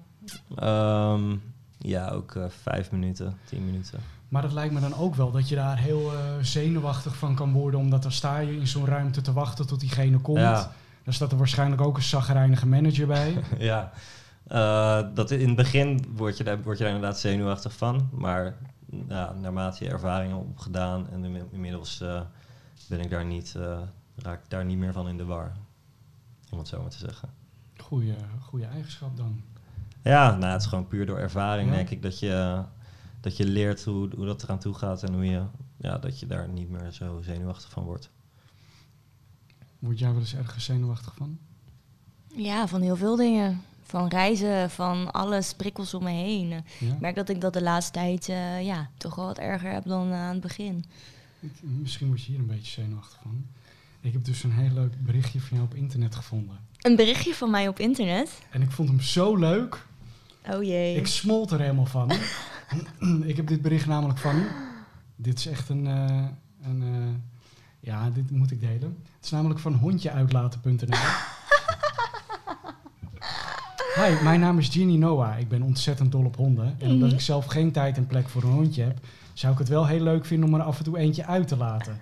[0.63, 1.41] Um,
[1.77, 3.99] ja, ook uh, vijf minuten, tien minuten.
[4.29, 7.51] Maar dat lijkt me dan ook wel dat je daar heel eh, zenuwachtig van kan
[7.51, 7.79] worden.
[7.79, 10.39] Omdat dan sta je in zo'n ruimte te wachten tot diegene komt.
[10.39, 10.71] Ja.
[11.03, 13.43] Dan staat er waarschijnlijk ook een zagrijnige manager bij.
[13.57, 13.91] ja,
[14.47, 18.09] Eh, dat in het begin word je, daar, word je daar inderdaad zenuwachtig van.
[18.11, 18.55] Maar
[19.07, 22.21] ja, naarmate je ervaringen opgedaan en inmi- inmiddels eh,
[22.89, 23.79] ben ik daar niet, eh,
[24.15, 25.51] raak ik daar niet meer van in de war.
[26.51, 27.29] Om het zo maar te zeggen.
[27.77, 29.41] Goeie, goeie eigenschap dan.
[30.03, 31.75] Ja, nou, het is gewoon puur door ervaring, Ja.
[31.75, 32.63] denk ik, dat je,
[33.21, 35.43] dat je leert hoe, hoe dat eraan toe gaat en hoe je,
[35.77, 38.09] ja, dat je daar niet meer zo zenuwachtig van wordt.
[39.79, 41.37] Word jij wel eens ergens zenuwachtig van?
[42.35, 43.61] Ja, van heel veel dingen.
[43.83, 46.47] Van reizen, van alles, prikkels om me heen.
[46.47, 46.57] Ja?
[46.79, 49.83] Ik merk dat ik dat de laatste tijd eh, ja, toch wel wat erger heb
[49.85, 50.85] dan eh, aan het begin.
[51.39, 53.45] Ik- misschien word je hier een beetje zenuwachtig van.
[54.01, 56.57] Ik heb dus een heel leuk berichtje van jou op internet gevonden.
[56.81, 58.29] Een berichtje van mij op internet.
[58.49, 59.85] En ik vond hem zo leuk.
[60.49, 60.95] Oh jee.
[60.95, 62.11] Ik smolt er helemaal van.
[63.31, 64.47] ik heb dit bericht namelijk van u.
[65.15, 65.87] Dit is echt een...
[65.87, 66.25] eh,
[66.63, 67.23] een
[67.79, 68.97] ja, dit moet ik delen.
[69.15, 70.97] Het is namelijk van hondjeuitlaten.nl.
[73.95, 75.39] Hi, mijn naam is Ginny Noah.
[75.39, 76.75] Ik ben ontzettend dol op honden.
[76.79, 77.17] En omdat Mhm.
[77.17, 78.97] ik zelf geen tijd en plek voor een hondje heb...
[79.33, 81.57] zou ik het wel heel leuk vinden om er af en toe eentje uit te
[81.57, 82.01] laten.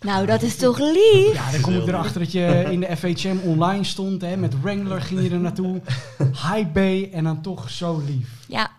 [0.00, 1.32] Nou, dat is toch lief?
[1.34, 4.20] Ja, dan kom ik erachter dat je in de FHM online stond.
[4.20, 5.80] Hè, met Wrangler ging je er naartoe.
[6.18, 8.28] High Bay en dan toch zo lief.
[8.48, 8.70] Ja, Ik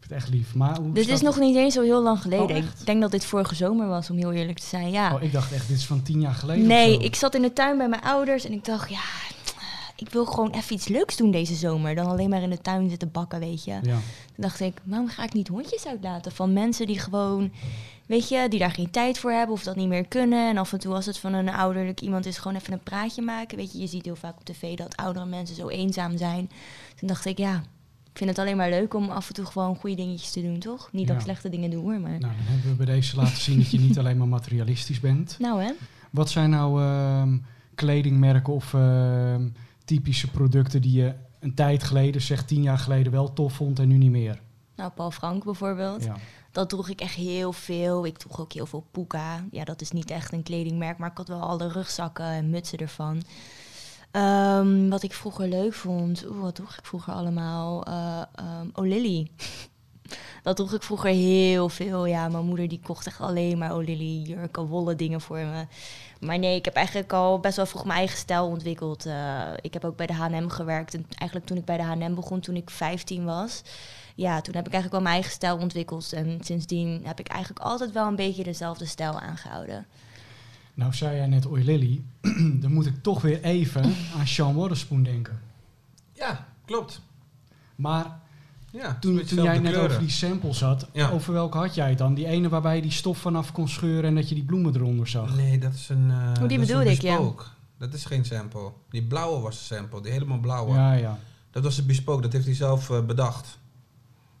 [0.00, 0.54] vind het echt lief.
[0.54, 2.50] Maar hoe dit is nog niet eens zo heel lang geleden.
[2.50, 4.90] Oh, ik denk dat dit vorige zomer was, om heel eerlijk te zijn.
[4.90, 5.14] Ja.
[5.14, 7.52] Oh, ik dacht echt, dit is van tien jaar geleden nee, ik zat in de
[7.52, 9.00] tuin bij mijn ouders en ik dacht, ja,
[9.96, 11.94] ik wil gewoon even iets leuks doen deze zomer.
[11.94, 13.70] Dan alleen maar in de tuin zitten bakken, weet je.
[13.70, 17.52] Ja, Toen dacht ik, waarom ga ik niet hondjes uitlaten van mensen die gewoon,
[18.06, 20.48] weet je, die daar geen tijd voor hebben of dat niet meer kunnen.
[20.48, 23.22] En af en toe als het van een ouderlijk iemand is, gewoon even een praatje
[23.22, 23.56] maken.
[23.56, 26.50] Weet je, je ziet heel vaak op tv dat oudere mensen zo eenzaam zijn.
[26.96, 27.62] Toen dacht ik, ja,
[28.12, 30.58] ik vind het alleen maar leuk om af en toe gewoon goede dingetjes te doen,
[30.58, 30.88] toch?
[30.92, 32.10] Niet dat ik slechte dingen doe hoor, maar...
[32.10, 35.36] nou dan hebben we bij deze laten zien dat je niet alleen maar materialistisch bent.
[35.40, 35.70] Nou hè?
[36.10, 37.38] Wat zijn nou ehm,
[37.74, 39.48] kledingmerken of ehm,
[39.86, 43.88] typische producten die je een tijd geleden, zeg tien jaar geleden, wel tof vond en
[43.88, 44.40] nu niet meer?
[44.76, 46.04] Nou, Paul Frank bijvoorbeeld.
[46.04, 46.16] Ja.
[46.52, 48.06] Dat droeg ik echt heel veel.
[48.06, 49.44] Ik droeg ook heel veel Puka.
[49.50, 52.78] Ja, dat is niet echt een kledingmerk, maar ik had wel alle rugzakken en mutsen
[52.78, 53.22] ervan.
[54.10, 57.84] Ehm, wat ik vroeger leuk vond, oeh, wat droeg ik vroeger allemaal?
[57.84, 59.30] Eh ehm, O'Lily.
[60.42, 62.06] Dat droeg ik vroeger heel veel.
[62.06, 65.66] Ja, mijn moeder die kocht echt alleen maar O'Lily jurken, wollen dingen voor me.
[66.20, 69.06] Maar nee, ik heb eigenlijk al best wel vroeg mijn eigen stijl ontwikkeld.
[69.06, 70.94] Eh, ik heb ook bij de H&M gewerkt.
[70.94, 73.62] En eigenlijk toen ik bij de H&M begon, toen ik 15 was...
[74.14, 76.12] Ja, toen heb ik eigenlijk wel mijn eigen stijl ontwikkeld.
[76.12, 79.86] En sindsdien heb ik eigenlijk altijd wel een beetje dezelfde stijl aangehouden.
[80.74, 82.02] Nou zei jij net Lily,
[82.62, 85.40] dan moet ik toch weer even aan Sean Waterspoon denken.
[86.12, 87.00] Ja, klopt.
[87.74, 88.20] Maar
[88.76, 89.82] Ja, toen, jij net kleuren.
[89.84, 91.10] over die samples had, Ja.
[91.10, 92.14] over welke had jij het dan?
[92.14, 95.08] Die ene waarbij je die stof vanaf kon scheuren en dat je die bloemen eronder
[95.08, 95.36] zag?
[95.36, 96.10] Nee, dat is een.
[96.10, 97.20] eh, dat is bedoelde ik, ja.
[97.78, 98.72] Dat is geen sample.
[98.90, 100.74] Die blauwe was een sample, die helemaal blauwe.
[100.74, 101.18] Ja, ja.
[101.50, 103.58] Dat was een bespoke, dat heeft hij zelf eh, bedacht.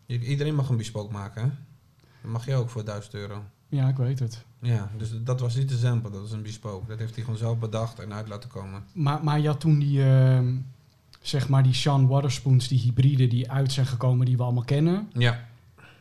[0.06, 1.48] Je- iedereen mag een bespoke maken, hè?
[2.22, 3.42] Dat mag je ook voor 1000 euro.
[3.68, 4.44] Ja, ik weet het.
[4.60, 6.86] Ja, dus dat was niet een sample, dat was een bespoke.
[6.86, 8.84] Dat heeft hij gewoon zelf bedacht en uit laten komen.
[8.92, 10.54] Maar, maar je had toen die, ehm,
[11.26, 15.10] zeg maar die Sean Waterspoons, die hybride die uit zijn gekomen, die we allemaal kennen.
[15.12, 15.44] Ja,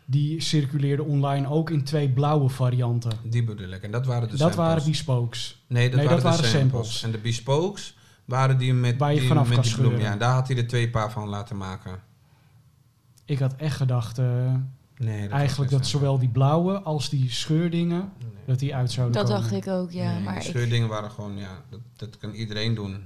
[0.05, 3.11] Die circuleerden online ook in twee blauwe varianten.
[3.23, 3.81] die bedoel ik.
[3.83, 4.65] En dat waren de dat samples.
[4.67, 5.63] waren bespokes.
[5.67, 6.71] Nee, dat Nee, waren, dat de waren samples.
[6.71, 7.03] samples.
[7.03, 9.97] En de bespokes waren die met, Waar je die, vanaf met kan die bloem.
[9.97, 11.99] Ja, daar had hij er twee paar van laten maken.
[13.25, 14.53] Ik had echt gedacht, eh,
[14.97, 18.29] Nee, dat eigenlijk dat zowel die blauwe als die scheurdingen, Nee.
[18.45, 19.41] dat die uit zouden Dat komen.
[19.41, 20.11] dacht ik ook, ja.
[20.13, 23.03] Nee, maar de ik, scheurdingen waren gewoon, ja, dat, dat kan iedereen doen.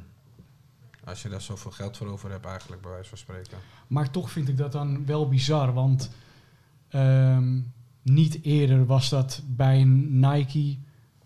[1.10, 3.57] Als je daar zoveel geld voor over hebt, eigenlijk, bij wijze van spreken.
[3.88, 6.10] Maar toch vind ik dat dan wel bizar, want
[6.89, 7.60] ehm,
[8.01, 10.78] niet eerder was dat bij een Nike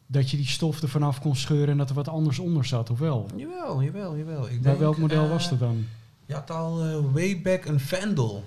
[0.07, 2.89] dat je die stof er vanaf kon scheuren en dat er wat anders onder zat,
[2.89, 3.29] of wel?
[3.35, 4.43] Jawel, jawel, jawel.
[4.43, 5.87] Ik Bij denk, welk model eh, was dat dan?
[6.25, 8.43] Je had al eh, way back een Vandal.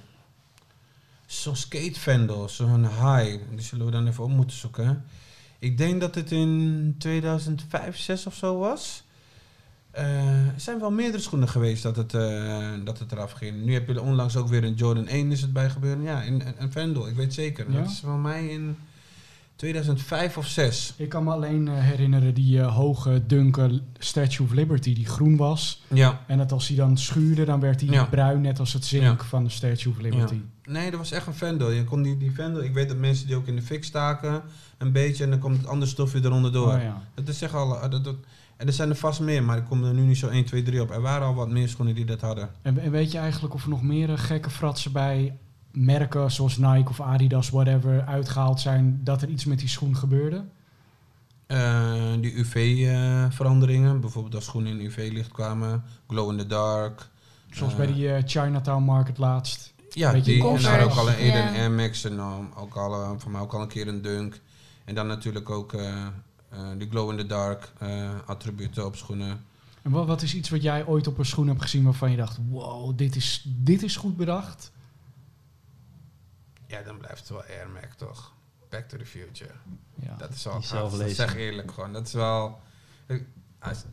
[1.26, 3.38] Zo'n skate Vandal, zo'n high.
[3.50, 5.04] Die zullen we dan even op moeten zoeken.
[5.58, 9.04] Ik denk dat het in 2005, 6 of zo was.
[9.96, 13.64] Eh, er zijn wel meerdere schoenen geweest dat het, eh, dat het eraf ging.
[13.64, 16.02] Nu heb je er onlangs ook weer een Jordan 1 is het bij gebeuren.
[16.02, 17.70] Ja, in, Vandal, ik weet zeker.
[17.72, 17.78] Ja?
[17.80, 18.76] Dat is van mij in
[19.56, 20.94] 2005 of 6.
[20.96, 25.82] Ik kan me alleen eh, herinneren die hoge, dunke Statue of Liberty die groen was.
[25.88, 26.20] Ja.
[26.26, 28.04] En dat als hij dan schuurde, dan werd hij Ja.
[28.04, 30.40] bruin, net als het zink van de Statue of Liberty.
[30.64, 31.70] Nee, dat was echt een Vandal.
[31.70, 34.42] Je kon die, die Vandal, ik weet dat mensen die ook in de fik staken,
[34.78, 36.72] een beetje, en dan komt het andere stofje eronder door.
[36.74, 37.02] Oh, ja.
[37.14, 38.16] Dat is echt al, dat, dat-
[38.56, 40.62] en er zijn er vast meer, maar ik kom er nu niet zo 1, 2,
[40.62, 40.90] 3 op.
[40.90, 42.50] Er waren al wat meer schoenen die dat hadden.
[42.62, 45.38] En, en weet je eigenlijk of er nog meer eh, gekke fratsen bij
[45.72, 50.44] merken zoals Nike of Adidas, whatever, uitgehaald zijn, dat er iets met die schoen gebeurde?
[51.46, 57.08] Eh, die UV-veranderingen, bijvoorbeeld als schoenen in UV-licht kwamen, glow in the dark.
[57.50, 59.74] Zoals Eh, bij die eh, Chinatown Market laatst.
[59.90, 62.20] Ja, Beetje die, en daar ook al een, een Air Max en
[62.54, 64.40] ook al, eh, voor mij ook al een keer een Dunk.
[64.84, 66.06] En dan natuurlijk ook eh, eh,
[66.78, 69.44] die glow in the dark eh, attributen op schoenen.
[69.82, 72.16] En wat, wat is iets wat jij ooit op een schoen hebt gezien waarvan je
[72.16, 74.72] dacht, wow, dit is, dit is goed bedacht?
[76.66, 78.32] Ja, dan blijft het wel Air Max toch?
[78.70, 79.50] Back to the Future.
[79.94, 80.14] Ja.
[80.18, 80.78] Dat is wel Die gaaf.
[80.78, 81.16] zelflezing.
[81.16, 81.92] Zeg eerlijk gewoon.
[81.92, 82.60] Dat is wel...
[83.06, 83.20] eh,
[83.58, 83.84] Als,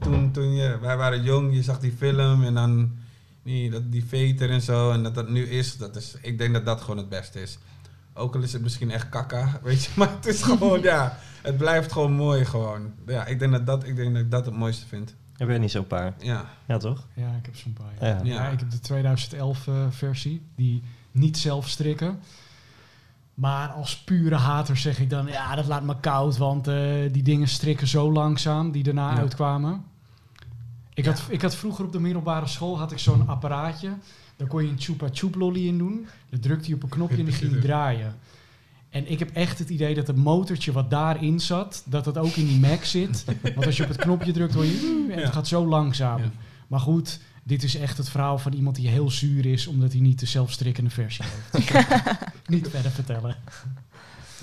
[0.00, 2.92] toen, toen je, wij waren jong, je zag die film en dan
[3.42, 4.90] die, dat, die veter en zo.
[4.90, 7.58] En dat dat nu is, dat is, ik denk dat dat gewoon het beste is.
[8.12, 9.90] Ook al is het misschien echt kakka, weet je.
[9.96, 12.92] Maar het is gewoon, ja, het blijft gewoon mooi gewoon.
[13.06, 15.14] Ja, ik denk dat, dat, ik denk dat ik dat het mooiste vind.
[15.36, 16.14] Heb je niet zo'n paar?
[16.18, 17.06] Ja, Ja, toch?
[17.14, 18.08] ja, ik heb zo'n paar.
[18.08, 18.20] Ja.
[18.22, 18.34] Ja.
[18.34, 22.18] Ja, ik heb de 2011 eh, versie, die niet zelf strikken.
[23.34, 26.74] Maar als pure hater zeg ik dan, ja, dat laat me koud, want eh,
[27.12, 29.18] die dingen strikken zo langzaam, die daarna Ja.
[29.18, 29.84] uitkwamen.
[30.94, 33.90] Ik, had, ik had vroeger op de middelbare school had ik zo'n apparaatje.
[34.36, 36.06] Daar kon je een chupa chup lolly in doen.
[36.30, 38.14] Dan drukte je op een knopje en die ging draaien.
[38.94, 42.34] En ik heb echt het idee dat het motortje wat daarin zat, dat dat ook
[42.34, 43.24] in die Mac zit.
[43.54, 45.30] Want als je op het knopje drukt, hoor je, en het Ja.
[45.30, 46.18] gaat zo langzaam.
[46.22, 46.30] Ja.
[46.68, 50.00] Maar goed, dit is echt het verhaal van iemand die heel zuur is omdat hij
[50.00, 51.72] niet de zelfstrikkende versie heeft.
[52.46, 53.36] niet verder vertellen.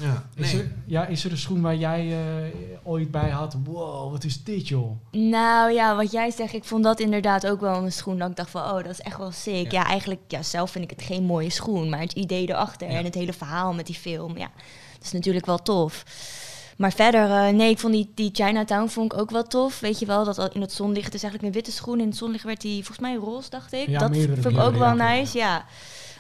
[0.02, 0.26] Ja.
[0.36, 0.62] Is, Nee.
[0.62, 2.50] er, ja, is er een schoen waar jij eh,
[2.84, 3.56] ooit bij had?
[3.64, 4.92] Wow, wat is dit joh?
[5.12, 8.36] Nou ja, wat jij zegt, ik vond dat inderdaad ook wel een schoen dat ik
[8.36, 9.72] dacht van, oh, dat is echt wel sick.
[9.72, 12.98] Ja, eigenlijk, ja, zelf vind ik het geen mooie schoen, maar het idee erachter Ja.
[12.98, 14.50] en het hele verhaal met die film, ja,
[14.98, 16.04] dat is natuurlijk wel tof.
[16.78, 19.80] Maar verder, eh, nee, ik vond die, die Chinatown vond ik ook wel tof.
[19.80, 22.00] Weet je wel, dat al in het zonlicht, is eigenlijk een witte schoen.
[22.00, 23.88] In het zonlicht werd die volgens mij roze, dacht ik.
[23.88, 25.14] Ja, dat vond ik ook wel ja.
[25.16, 25.66] nice, ja.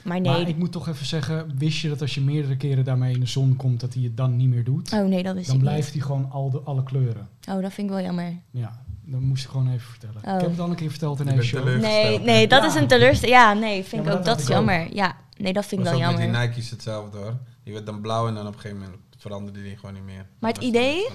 [0.04, 2.84] Maar nee, Maar ik moet toch even zeggen, wist je dat als je meerdere keren
[2.84, 4.93] daarmee in de zon komt, dat hij het dan niet meer doet?
[4.93, 7.30] oh nee, dat wist dan blijft hij gewoon al de, alle kleuren.
[7.49, 8.38] Oh, dat vind ik wel jammer.
[8.52, 10.16] Ja, dat moest ik gewoon even vertellen.
[10.26, 10.34] Oh.
[10.36, 11.60] Ik heb het al een keer verteld in een show.
[11.60, 12.04] teleurgesteld.
[12.08, 12.68] Nee, nee, dat Ja.
[12.68, 13.38] is een teleurstelling.
[13.38, 14.49] Ja, nee, vind Ja, ik ook, dat is ook.
[14.52, 14.95] jammer.
[14.95, 16.39] Ja, nee, dat vind ik wel ook met jammer.
[16.39, 17.38] die Nike's hetzelfde hoor.
[17.64, 20.26] Die werd dan blauw en dan op een gegeven moment veranderde die gewoon niet meer.
[20.39, 21.08] Maar Dat het idee?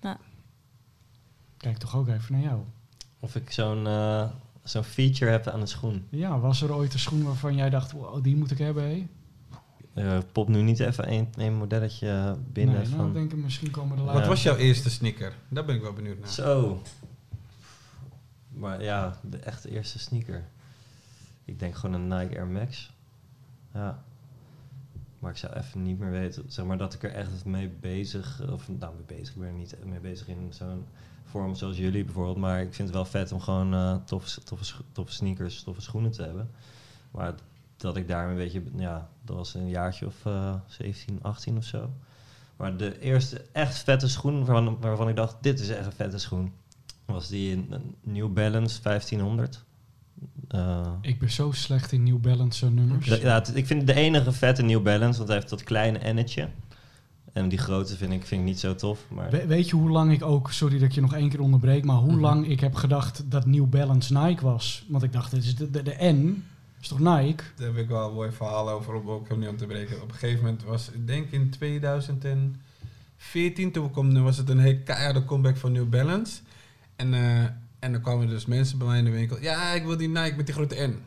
[0.00, 0.16] dan-
[1.56, 2.60] Kijk toch ook even naar jou.
[3.20, 4.24] Of ik zo'n eh,
[4.70, 6.06] zo'n feature heb aan de schoen.
[6.10, 8.84] Ja, was er ooit een schoen waarvan jij dacht, wow, die moet ik hebben?
[8.84, 9.06] hé?
[9.94, 13.12] Eh pop nu niet even één één modelletje binnen nee, nou, van...
[13.12, 14.28] denk ik misschien komen er Wat later.
[14.28, 15.34] was jouw eerste sneaker?
[15.48, 16.28] Daar ben ik wel benieuwd naar.
[16.28, 16.82] Zo.
[18.48, 20.44] Maar ja, de echte eerste sneaker.
[21.44, 22.92] Ik denk gewoon een Nike Air Max.
[23.74, 24.02] Ja.
[25.18, 28.42] Maar ik zou even niet meer weten, zeg maar, dat ik er echt mee bezig,
[28.50, 30.84] of nou mee bezig, ik ben er niet mee bezig in zo'n
[31.30, 32.36] vorm zoals jullie bijvoorbeeld.
[32.36, 36.10] Maar ik vind het wel vet om gewoon eh, toffe, toffe, toffe sneakers, toffe schoenen
[36.10, 36.50] te hebben.
[37.10, 37.34] Maar
[37.76, 41.64] dat ik daar een beetje, ja, dat was een jaartje of eh 17, 18 of
[41.64, 41.90] zo.
[42.56, 46.18] Maar de eerste echt vette schoen waarvan, waarvan ik dacht, dit is echt een vette
[46.18, 46.52] schoen,
[47.04, 49.64] was die in een New Balance 1500.
[50.48, 53.06] Eh, Ik ben zo slecht in New Balance eh, nummers.
[53.06, 56.48] ja, ik vind de enige vette New Balance, want hij heeft dat kleine ennetje.
[57.32, 59.00] En die grote vind ik, vind ik niet zo tof.
[59.08, 61.40] Maar We- weet je hoe lang ik ook, sorry dat ik je nog één keer
[61.40, 62.20] onderbreek, maar hoe Mhm.
[62.20, 64.84] lang ik heb gedacht dat New Balance Nike was?
[64.88, 66.44] Want ik dacht, dit is de, de, de N,
[66.80, 67.42] is toch Nike?
[67.56, 70.02] Daar heb ik wel een mooi verhaal over om ook niet om te breken.
[70.02, 74.78] Op een gegeven moment was, ik denk in 2014, toen kwam, was het een hele
[74.82, 76.40] keiharde comeback van New Balance.
[76.96, 77.42] En, eh,
[77.78, 79.40] en dan kwamen dus mensen bij mij in de winkel.
[79.40, 80.98] Ja, ik wil die Nike met die grote N.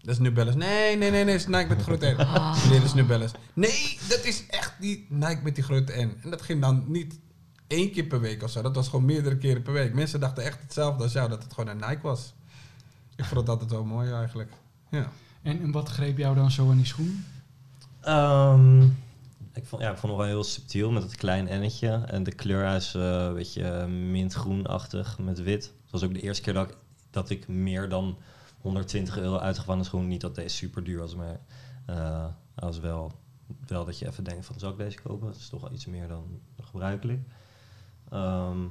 [0.00, 0.58] Dat is New Balance.
[0.58, 2.20] Nee, nee, nee, nee, dat is Nike met de grote N.
[2.20, 2.64] Ah.
[2.68, 3.34] Nee, dat is New Balance.
[3.52, 6.18] Nee, dat is echt die Nike met die grote N.
[6.22, 7.20] En dat ging dan niet
[7.66, 8.62] één keer per week of zo.
[8.62, 9.94] Dat was gewoon meerdere keren per week.
[9.94, 12.34] Mensen dachten echt hetzelfde als jou, dat het gewoon een Nike was.
[13.16, 14.52] Ik vond het altijd wel mooi eigenlijk.
[14.90, 15.10] Ja.
[15.42, 17.24] En, en wat greep jou dan zo aan die schoen?
[18.00, 18.82] Ehm,
[19.52, 21.90] ik, vond, ja, ik vond het wel heel subtiel met het klein ennetje.
[21.90, 25.64] En de kleur is eh, een beetje mintgroenachtig met wit.
[25.64, 26.76] Het was ook de eerste keer dat ik,
[27.10, 28.18] dat ik meer dan
[28.60, 30.08] 120 euro uitgaf aan een schoen.
[30.08, 31.40] Niet dat deze super duur was, maar
[31.86, 33.12] eh was wel,
[33.66, 35.28] wel dat je even denkt van, zou ik deze kopen?
[35.28, 37.20] Het is toch wel iets meer dan gebruikelijk.
[38.08, 38.64] Ehm,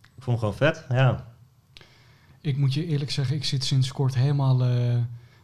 [0.00, 1.34] ik vond hem gewoon vet, ja.
[2.40, 4.98] Ik moet je eerlijk zeggen, ik zit sinds kort helemaal, eh,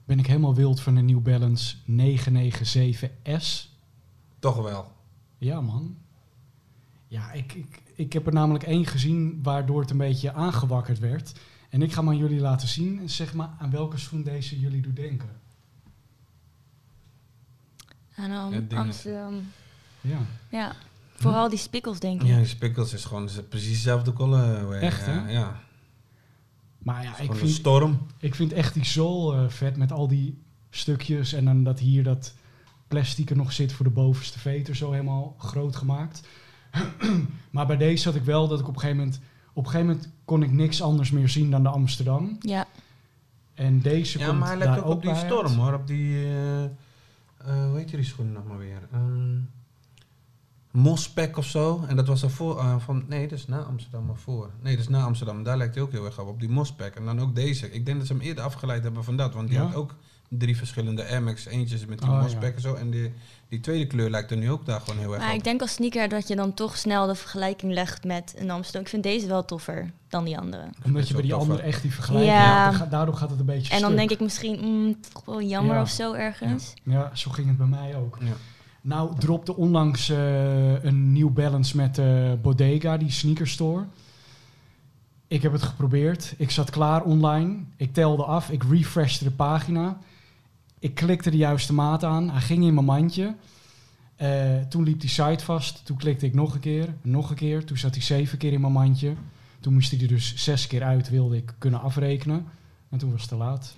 [0.05, 3.77] ben ik helemaal wild van de New Balance 997S.
[4.39, 4.93] Toch wel.
[5.39, 5.97] Ja, man.
[7.07, 11.41] Ja, ik, ik, ik heb er namelijk één gezien waardoor het een beetje aangewakkerd werd.
[11.71, 13.01] En ik ga hem aan jullie laten zien.
[13.01, 15.29] En zeg maar aan welke schoen deze jullie doet denken.
[18.19, 18.85] Aan Am- Ja, dingen.
[18.85, 19.51] Amsterdam.
[20.01, 20.19] Ja.
[20.49, 20.73] Ja,
[21.17, 22.29] vooral die spikkels, denk ik.
[22.29, 24.73] Ja, die spikkels is gewoon precies dezelfde color.
[24.73, 25.31] Echt, hè?
[25.31, 25.61] Ja.
[26.79, 28.07] Maar ja, ik vind, storm.
[28.19, 30.39] ik vind echt die zool eh, vet met al die
[30.71, 31.33] stukjes.
[31.33, 32.35] En dan dat hier dat
[32.89, 36.21] plastic er nog zit voor de bovenste veter zo helemaal groot gemaakt.
[37.51, 39.21] maar bij deze had ik wel dat ik op een gegeven moment...
[39.53, 42.37] Op een gegeven moment kon ik niks anders meer zien dan de Amsterdam.
[42.41, 42.67] Ja,
[43.55, 45.19] En deze Ja, komt maar hij daar ook op die uit.
[45.27, 45.73] storm hoor.
[45.75, 46.71] Op die, eh eh,
[47.45, 48.89] hoe heet die schoenen nog maar weer?
[50.71, 51.85] Mospec of zo.
[51.87, 54.51] En dat was ervoor, eh van, nee, dat is na Amsterdam maar voor.
[54.63, 55.43] Nee, dat is na Amsterdam.
[55.43, 56.95] Daar lijkt hij ook heel erg op, op die Mospec.
[56.95, 57.73] En dan ook deze.
[57.73, 59.35] Ik denk dat ze hem eerder afgeleid hebben van dat.
[59.35, 59.65] Want die Ja?
[59.65, 59.95] had ook
[60.29, 61.47] drie verschillende Air Max.
[61.47, 62.41] Eentje is met die Oh, ja.
[62.41, 62.75] en zo.
[62.75, 63.13] En die,
[63.49, 65.37] die tweede kleur lijkt er nu ook daar gewoon heel erg maar op.
[65.39, 68.83] ik denk als sneaker dat je dan toch snel de vergelijking legt met een Amsterdam.
[68.83, 70.69] Ik vind deze wel toffer dan die andere.
[70.85, 72.87] Omdat je bij die andere echt die vergelijking Ja.
[72.91, 73.97] Daardoor gaat het een beetje En dan stuk.
[73.99, 75.83] denk ik misschien, mm, toch wel jammer Ja.
[75.83, 76.75] of zo ergens.
[76.83, 78.19] Ja, zo ging het bij mij ook.
[78.21, 78.33] Ja.
[78.81, 83.85] Nou, dropte onlangs eh, een New Balance met eh, Bodega, die sneakerstore.
[85.27, 86.35] Ik heb het geprobeerd.
[86.37, 87.57] Ik zat klaar online.
[87.77, 88.51] Ik telde af.
[88.51, 89.99] Ik refreshte de pagina.
[90.79, 92.31] Ik klikte de juiste maat aan.
[92.31, 93.35] Hij ging in mijn mandje.
[94.17, 95.85] Eh, toen liep die site vast.
[95.85, 96.95] Toen klikte ik nog een keer.
[97.03, 97.65] Nog een keer.
[97.65, 99.15] Toen zat hij zeven keer in mijn mandje.
[99.61, 102.47] Toen moest hij er dus zes keer uit, wilde ik kunnen afrekenen.
[102.91, 103.75] En toen was het te laat.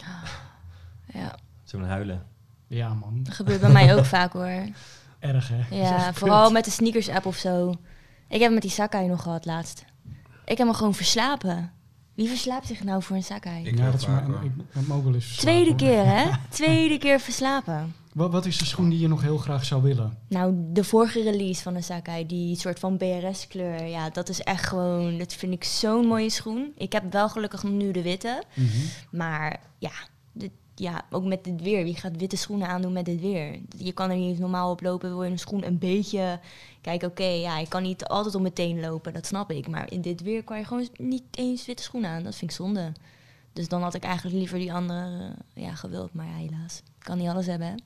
[1.13, 1.35] Ja,
[1.65, 2.27] Toen huilen.
[2.67, 3.21] Ja, man.
[3.23, 4.69] dat gebeurt bij mij ook vaak hoor.
[5.19, 5.77] Erg, hè?
[5.77, 6.53] Ja, vooral kut.
[6.53, 7.75] met de sneakers app of zo.
[8.29, 9.85] Ik heb met die Sakai nog gehad laatst.
[10.45, 11.73] Ik heb me gewoon verslapen.
[12.21, 13.67] Wie verslaapt zich nou voor een Sakai?
[13.67, 14.55] Ik ja, dat is mijn,
[15.37, 16.31] Tweede keer, hè?
[16.49, 17.95] Tweede keer verslapen.
[18.13, 20.19] Wat, wat is de schoen die je nog heel graag zou willen?
[20.29, 24.67] Nou, de vorige release van de Sakai, die soort van BRS-kleur, ja, dat is echt
[24.67, 26.73] gewoon, dat vind ik zo'n mooie schoen.
[26.77, 28.43] Ik heb wel gelukkig nu de witte,
[29.11, 29.93] maar ja,
[30.33, 31.85] dit, ja, ook met dit weer.
[31.85, 33.59] Wie gaat witte schoenen aandoen met dit weer?
[33.77, 36.41] Je kan er niet normaal op lopen, wil je een schoen een beetje...
[36.81, 39.69] Kijk, oké, ja, ik kan niet altijd op mijn teen lopen, dat snap ik.
[39.69, 42.57] Maar in dit weer kan je gewoon niet eens witte schoenen aan, dat vind ik
[42.57, 42.93] zonde.
[43.53, 46.79] Dus dan had ik eigenlijk liever die andere eh, ja, gewild, maar helaas.
[46.79, 47.83] Ik kan niet alles hebben,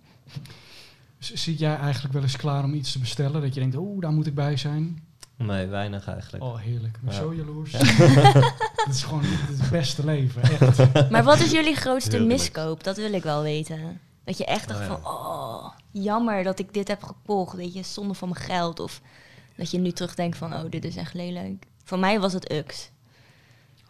[1.19, 3.41] Zit jij eigenlijk wel eens klaar om iets te bestellen?
[3.41, 4.99] Dat je denkt, oh, daar moet ik bij zijn.
[5.37, 6.45] Nee, weinig eigenlijk.
[6.45, 6.97] Oh, heerlijk.
[6.97, 7.21] Ik ben Ja.
[7.21, 7.73] zo jaloers.
[8.85, 11.11] Het is gewoon het, het beste leven, echt.
[11.11, 12.85] Maar wat is jullie grootste Heel miskoop?
[12.85, 14.01] Dat wil ik wel weten.
[14.25, 14.99] Dat je echt dacht Oh, ja.
[15.01, 17.57] van, oh, jammer dat ik dit heb gekocht.
[17.57, 18.81] Weet je, zonde van mijn geld.
[18.81, 19.01] Of
[19.57, 21.65] dat je nu terugdenkt van, oh, dit is echt lelijk.
[21.85, 22.91] Voor mij was het UX.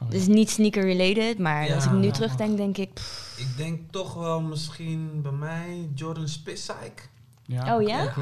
[0.02, 3.38] Oh, Dus niet sneaker related, maar Ja, als ik nu ja, terugdenk, denk ik, pff,
[3.38, 7.02] Ik denk toch wel misschien bij mij Jordan Spissike.
[7.46, 8.12] Ja, Oh, ja?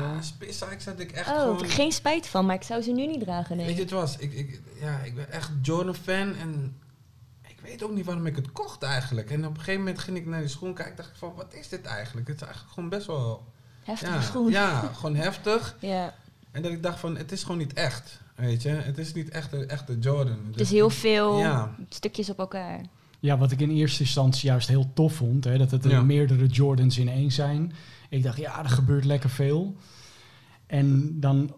[0.78, 1.64] zat ik echt oh, gewoon...
[1.64, 3.56] geen spijt van, maar ik zou ze nu niet dragen.
[3.56, 3.82] Weet je, Nee.
[3.82, 6.76] het was, ik, ik, ja, ik ben echt Jordan-fan en
[7.48, 9.30] ik weet ook niet waarom ik het kocht eigenlijk.
[9.30, 11.54] En op een gegeven moment ging ik naar die schoen kijken, dacht ik van, wat
[11.54, 12.26] is dit eigenlijk?
[12.26, 13.44] Het is eigenlijk gewoon best wel...
[13.82, 14.50] Heftige Ja, schoen.
[14.50, 15.76] ja, gewoon heftig.
[15.80, 16.14] Ja.
[16.50, 18.68] En dat ik dacht van, het is gewoon niet echt, weet je.
[18.68, 20.38] Het is niet echt de echte Jordan.
[20.46, 22.80] Het Dus is heel veel Ja, stukjes op elkaar.
[23.20, 26.02] Ja, wat ik in eerste instantie juist heel tof vond, hè, dat het er Ja.
[26.02, 27.72] meerdere Jordans in één zijn.
[28.12, 29.76] Ik dacht, ja, er gebeurt lekker veel.
[30.66, 31.54] En dan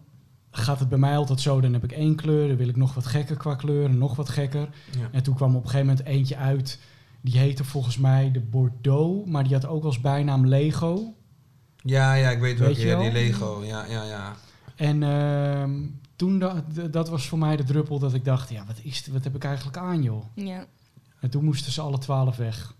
[0.51, 2.93] gaat het bij mij altijd zo, dan heb ik één kleur, dan wil ik nog
[2.93, 4.69] wat gekker qua kleur en nog wat gekker.
[4.99, 5.09] ja.
[5.11, 6.79] En toen kwam op een gegeven moment eentje uit,
[7.21, 11.13] die heette volgens mij de Bordeaux, maar die had ook als bijnaam Lego.
[11.81, 13.11] ja, ja, ik weet wel, Weet ja, die?
[13.11, 14.35] Lego, ja, ja, ja.
[14.75, 15.81] En ehm,
[16.15, 19.23] toen, da- dat was voor mij de druppel dat ik dacht, ja, wat, is, wat
[19.23, 20.23] heb ik eigenlijk aan, joh?
[20.35, 20.65] Ja.
[21.19, 22.73] En toen moesten ze alle twaalf weg.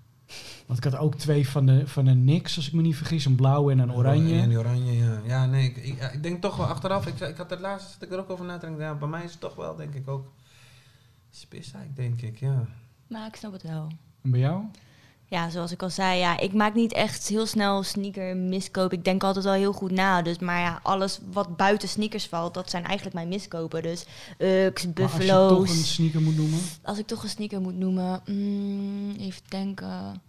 [0.66, 3.26] Want ik had ook twee van de, van de Nix, als ik me niet vergis.
[3.26, 4.40] Een blauwe en een oranje.
[4.42, 5.22] En die oranje, ja.
[5.26, 8.02] Ja, nee, ik, ik, ik denk toch wel achteraf, ik, ik had het laatst, zat
[8.02, 9.94] ik er ook over na te denken, ja, bij mij is het toch wel, denk
[9.94, 10.32] ik ook,
[11.32, 12.66] Spissike, denk ik, ja.
[13.08, 13.88] Maar ik snap het wel.
[14.22, 14.64] En bij jou?
[15.28, 18.94] Ja, zoals ik al zei, ja, ik maak niet echt heel snel sneaker miskoop.
[18.94, 20.22] Ik denk altijd wel heel goed na.
[20.22, 23.82] Dus, maar ja, alles wat buiten sneakers valt, dat zijn eigenlijk mijn miskopen.
[23.82, 24.06] Dus
[24.38, 25.60] Ux, Maar Buffalo's.
[25.60, 26.60] Als je toch een sneaker moet noemen.
[26.84, 30.22] Als ik toch een sneaker moet noemen, mm, even denken.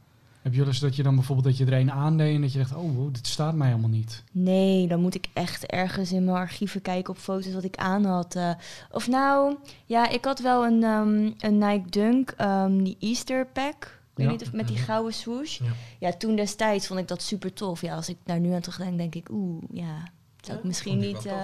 [0.47, 2.53] Heb je wel eens dat je dan bijvoorbeeld dat je er een aandeed en dat
[2.53, 4.23] je dacht, oh, dit staat mij helemaal niet.
[4.33, 8.05] Nee, dan moet ik echt ergens in mijn archieven kijken op foto's wat ik aan
[8.05, 8.35] had.
[8.35, 8.51] eh.
[8.93, 13.75] of nou, ja, ik had wel een, ehm, een Nike Dunk, ehm, die Easter pack.
[13.75, 14.33] Ik weet Ja.
[14.33, 15.59] niet of met die gouden swoosh.
[15.59, 15.67] Ja.
[15.99, 16.13] Ja.
[16.13, 17.81] toen destijds vond ik dat super tof.
[17.81, 20.09] Ja, als ik daar nu aan terugdenk, denk ik, oeh, ja,
[20.41, 21.27] zou ik misschien niet...
[21.27, 21.35] eh,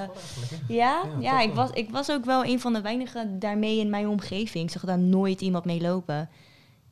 [0.68, 4.08] ja, Ja, ik, was, ik was ook wel een van de weinigen daarmee in mijn
[4.08, 4.64] omgeving.
[4.64, 6.28] Ik zag daar nooit iemand mee lopen.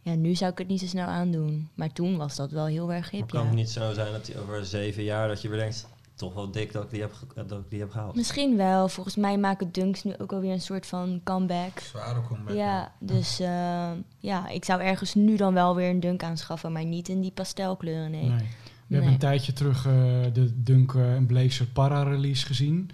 [0.03, 1.69] Ja, nu zou ik het niet zo snel aandoen.
[1.75, 3.47] Maar toen was dat wel heel erg Maar hip, kan ja.
[3.47, 6.51] het niet zo zijn dat die over zeven jaar dat je weer denkt, toch wel
[6.51, 8.15] dik dat ik die heb, ge- dat ik die heb gehaald.
[8.17, 8.89] Misschien wel.
[8.89, 11.79] Volgens mij maken dunks nu ook alweer een soort van comeback.
[11.81, 12.57] Zware comeback.
[12.57, 16.85] Ja, dus eh, ja, ik zou ergens nu dan wel weer een dunk aanschaffen, maar
[16.85, 18.29] niet in die pastelkleuren, nee.
[18.29, 18.47] Nee.
[18.87, 19.93] We hebben een tijdje terug eh,
[20.33, 22.91] de Dunk eh, en Blazer Para release gezien.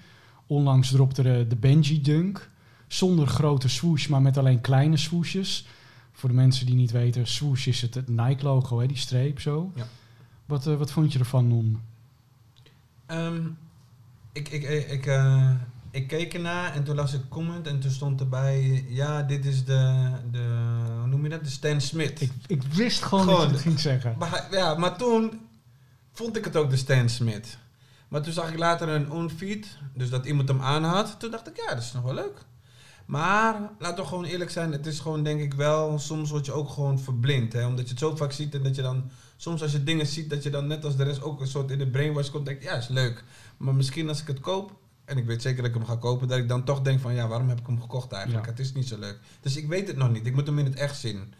[0.46, 2.50] Onlangs dropte de, de Benji Dunk.
[2.88, 5.66] Zonder grote swoosh, maar met alleen kleine swooshes.
[6.16, 9.40] Voor de mensen die niet weten, swoosh is het, het Nike logo, hè, die streep
[9.40, 9.72] zo.
[9.74, 9.86] Ja.
[10.46, 11.80] Wat, eh, wat vond je ervan, Non?
[13.06, 13.46] Ehm,
[14.32, 15.50] ik, ik, ik, ik, eh,
[15.90, 18.84] ik keek ernaar en toen las ik comment en toen stond erbij...
[18.88, 20.44] Ja, dit is de, de
[20.98, 21.44] hoe noem je dat?
[21.44, 22.20] De Stan Smith.
[22.20, 24.14] Ik, ik wist gewoon, Gewoon dat je het ging zeggen.
[24.18, 25.40] Maar, ja, maar toen
[26.12, 27.58] vond ik het ook de Stan Smith.
[28.08, 31.20] Maar toen zag ik later een onfeed, dus dat iemand hem aan had.
[31.20, 32.44] Toen dacht ik, ja, dat is nog wel leuk.
[33.07, 36.52] Maar laten we gewoon eerlijk zijn, het is gewoon denk ik wel, soms word je
[36.52, 37.52] ook gewoon verblind.
[37.52, 37.66] Hè?
[37.66, 40.30] Omdat je het zo vaak ziet en dat je dan, soms als je dingen ziet,
[40.30, 42.46] dat je dan net als de rest ook een soort in de brainwash komt.
[42.46, 43.24] Denk ja, is leuk.
[43.57, 44.72] Maar misschien als ik het koop,
[45.04, 47.14] en ik weet zeker dat ik hem ga kopen, dat ik dan toch denk van,
[47.14, 48.44] ja, waarom heb ik hem gekocht eigenlijk?
[48.44, 48.50] Ja.
[48.50, 49.18] Het is niet zo leuk.
[49.40, 50.26] Dus ik weet het nog niet.
[50.26, 51.34] Ik moet hem in het echt zien.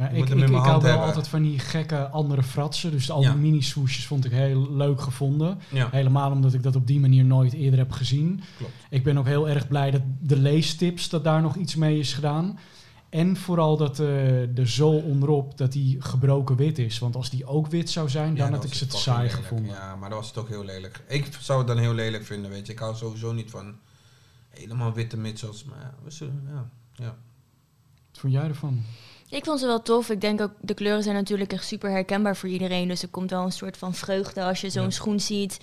[0.00, 2.90] Ja, ik ik, hou wel altijd van die gekke andere fratsen.
[2.90, 3.30] Dus al Ja.
[3.32, 5.58] die mini-swoesjes vond ik heel leuk gevonden.
[5.68, 8.42] Ja, Helemaal omdat ik dat op die manier nooit eerder heb gezien.
[8.56, 8.72] klopt.
[8.90, 12.12] Ik ben ook heel erg blij dat de leestips, dat daar nog iets mee is
[12.12, 12.58] gedaan.
[13.08, 14.06] En vooral dat eh,
[14.54, 16.98] de zool onderop, dat die gebroken wit is.
[16.98, 19.28] Want als die ook wit zou zijn, Ja, dan had ik ze het te saai
[19.28, 19.70] gevonden.
[19.74, 21.00] Ja, maar dat was het ook heel lelijk.
[21.08, 22.72] Ik zou het dan heel lelijk vinden, weet je.
[22.72, 23.74] Ik hou sowieso niet van
[24.48, 25.64] helemaal witte mitsels.
[25.64, 26.68] Maar ja, we zullen, ja.
[26.94, 27.16] ja.
[28.10, 28.82] Wat vond jij ervan?
[29.30, 30.10] Ik vond ze wel tof.
[30.10, 32.88] Ik denk ook, de kleuren zijn natuurlijk echt super herkenbaar voor iedereen.
[32.88, 34.90] Dus er komt wel een soort van vreugde als je zo'n Ja.
[34.90, 35.60] schoen ziet.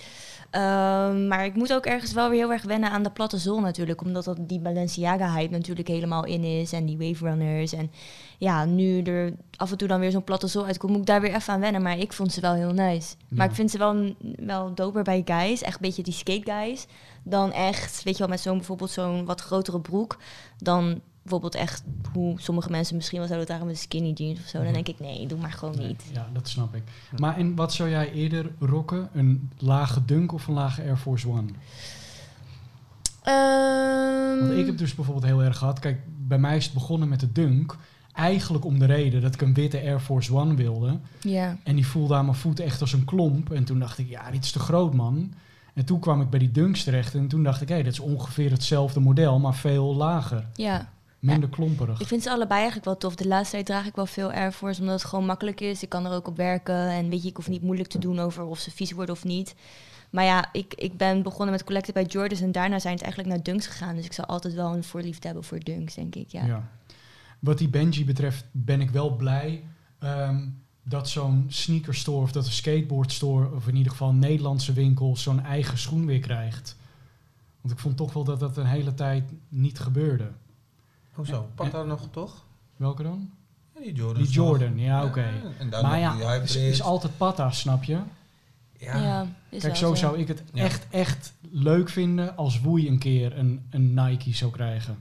[0.50, 3.60] Ehm, maar ik moet ook ergens wel weer heel erg wennen aan de platte zool
[3.60, 4.00] natuurlijk.
[4.00, 6.72] Omdat dat die Balenciaga-hype natuurlijk helemaal in is.
[6.72, 7.72] En die Wave Runners.
[7.72, 7.90] En
[8.38, 11.20] ja, nu er af en toe dan weer zo'n platte zool uitkomt, moet ik daar
[11.20, 11.82] weer even aan wennen.
[11.82, 13.14] Maar ik vond ze wel heel nice.
[13.28, 15.62] Maar ik vind ze wel, wel doper bij guys.
[15.62, 16.86] Echt een beetje die skate guys.
[17.22, 20.16] Dan echt, weet je wel, met zo'n bijvoorbeeld zo'n wat grotere broek.
[20.58, 24.62] Dan bijvoorbeeld echt hoe sommige mensen misschien wel zouden dragen met skinny jeans of zo.
[24.64, 26.04] Dan denk ik, nee, doe maar gewoon Nee, niet.
[26.12, 26.82] Ja, dat snap ik.
[27.16, 29.08] Maar en wat zou jij eerder rocken?
[29.12, 31.48] Een lage dunk of een lage Air Force One?
[33.22, 35.78] Ehm, Want ik heb dus bijvoorbeeld heel erg gehad.
[35.78, 37.76] Kijk, bij mij is het begonnen met de dunk.
[38.12, 40.98] Eigenlijk om de reden dat ik een witte Air Force One wilde.
[41.20, 43.52] Ja, En die voelde aan mijn voeten echt als een klomp.
[43.52, 45.32] En toen dacht ik, ja, dit is te groot, man.
[45.74, 47.14] En toen kwam ik bij die dunks terecht.
[47.14, 50.46] En toen dacht ik, hé, dat is ongeveer hetzelfde model, maar veel lager.
[50.54, 50.88] ja.
[51.18, 52.00] Minder klomperig.
[52.00, 53.14] Ik vind ze allebei eigenlijk wel tof.
[53.14, 55.82] De laatste tijd draag ik wel veel Air Force, omdat het gewoon makkelijk is.
[55.82, 56.88] Ik kan er ook op werken.
[56.88, 59.24] En weet je, ik hoef niet moeilijk te doen over of ze vies worden of
[59.24, 59.54] niet.
[60.10, 63.34] Maar ja, ik, ik ben begonnen met collecten bij Jordans en daarna zijn het eigenlijk
[63.34, 63.96] naar Dunks gegaan.
[63.96, 66.28] Dus ik zal altijd wel een voorliefde hebben voor Dunks, denk ik.
[66.28, 66.46] Ja.
[66.46, 66.68] Ja.
[67.38, 69.64] Wat die Benji betreft ben ik wel blij
[69.98, 70.46] ehm,
[70.82, 75.44] dat zo'n sneakerstore of dat een skateboardstore, of in ieder geval een Nederlandse winkel, zo'n
[75.44, 76.76] eigen schoen weer krijgt.
[77.60, 80.30] Want ik vond toch wel dat dat een hele tijd niet gebeurde.
[81.18, 81.48] Hoezo?
[81.54, 82.44] Pak daar nog toch?
[82.76, 83.30] Welke dan?
[83.74, 84.22] Ja, die Jordan.
[84.22, 85.24] Die Jordan, ja, oké.
[85.82, 87.98] Maar ja, hype is, altijd patta, snap je?
[88.78, 88.96] Ja.
[88.96, 90.64] Ja, is Kijk, zo zou ik het Ja.
[90.64, 94.98] echt, echt leuk vinden als Woei een keer een, een Nike zou krijgen.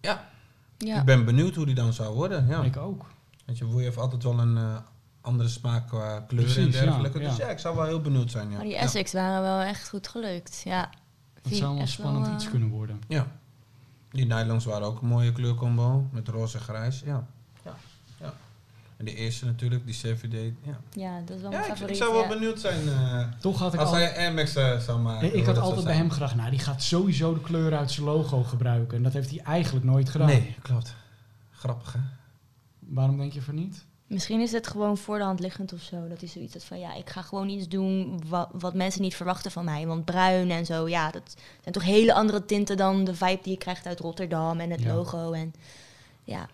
[0.00, 0.28] Ja.
[0.78, 0.98] Ja.
[0.98, 2.46] Ik ben benieuwd hoe die dan zou worden.
[2.46, 2.62] Ja.
[2.62, 3.06] Ik ook.
[3.44, 4.76] Weet je, Woei heeft altijd wel een eh,
[5.20, 7.18] andere smaak qua kleuren en ja, dergelijke.
[7.18, 7.48] Dus ja.
[7.48, 8.48] ik zou wel heel benieuwd zijn.
[8.50, 8.54] Ja.
[8.54, 8.80] Maar die Ja.
[8.80, 10.62] Essex waren wel echt goed gelukt.
[10.64, 10.90] Ja.
[11.42, 13.00] Vind zou wel spannend wel, iets eh, kunnen worden.
[13.08, 13.26] Ja.
[14.12, 16.06] Die nylons waren ook een mooie kleurcombo.
[16.10, 17.02] Met roze en grijs.
[17.04, 17.26] Ja.
[17.64, 17.74] ja.
[18.20, 18.34] ja.
[18.96, 20.52] En die eerste natuurlijk, die CVD.
[20.62, 21.96] Ja, Ja, dat is wel ja mijn ik, favoriet.
[21.96, 22.28] ik zou wel ja.
[22.28, 25.36] benieuwd zijn eh, Toch had ik als al, hij Air Max eh, zou maken.
[25.36, 28.42] ik had altijd bij hem gedacht, nou die gaat sowieso de kleuren uit zijn logo
[28.42, 28.96] gebruiken.
[28.96, 30.26] En dat heeft hij eigenlijk nooit gedaan.
[30.26, 30.94] Nee, klopt.
[31.50, 31.98] Grappig hè?
[32.78, 33.84] Waarom denk je van niet?
[34.12, 36.08] Misschien is het gewoon voor de hand liggend of zo.
[36.08, 39.14] Dat hij zoiets had van, ja, ik ga gewoon iets doen wat, wat mensen niet
[39.16, 39.86] verwachten van mij.
[39.86, 43.52] Want bruin en zo, ja, dat zijn toch hele andere tinten dan de vibe die
[43.52, 44.94] je krijgt uit Rotterdam en het Ja.
[44.94, 45.32] logo.
[45.32, 45.52] En
[46.24, 46.48] ja,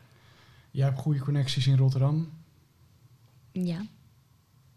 [0.71, 2.31] Jij hebt goede connecties in Rotterdam.
[3.53, 3.83] ja.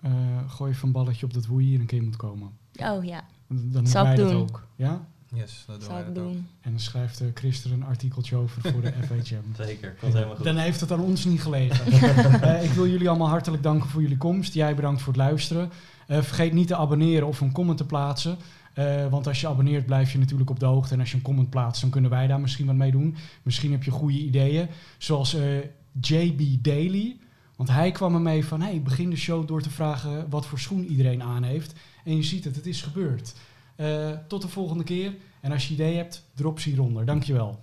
[0.01, 0.11] Eh,
[0.51, 2.57] gooi even een balletje op dat Woei hier een keer moet komen.
[2.75, 4.41] Oh ja, Dan doen ik wij dat doen.
[4.41, 4.67] ook.
[4.75, 5.07] Ja?
[5.33, 6.31] Yes, dat doen zou wij ik dat ook.
[6.31, 6.47] doen.
[6.61, 9.63] En dan schrijft uh, Christer een artikeltje over voor de FHM.
[9.63, 10.45] Zeker, komt helemaal goed.
[10.45, 11.85] Dan heeft het aan ons niet gelegen.
[12.41, 14.53] Eh, ik wil jullie allemaal hartelijk danken voor jullie komst.
[14.53, 15.71] Jij bedankt voor het luisteren.
[16.07, 18.37] Eh, vergeet niet te abonneren of een comment te plaatsen.
[18.73, 20.93] Eh, want als je abonneert blijf je natuurlijk op de hoogte.
[20.93, 23.15] En als je een comment plaatst, dan kunnen wij daar misschien wat mee doen.
[23.43, 24.67] Misschien heb je goede ideeën.
[24.97, 25.57] Zoals eh,
[26.01, 27.17] JB Daily.
[27.55, 30.85] Want hij kwam ermee van, hey, begin de show door te vragen wat voor schoen
[30.85, 31.73] iedereen aan heeft.
[32.03, 33.33] En je ziet het, het is gebeurd.
[33.81, 35.15] Eh, tot de volgende keer.
[35.41, 37.05] En als je idee hebt, drop ze hieronder.
[37.05, 37.59] Dankjewel.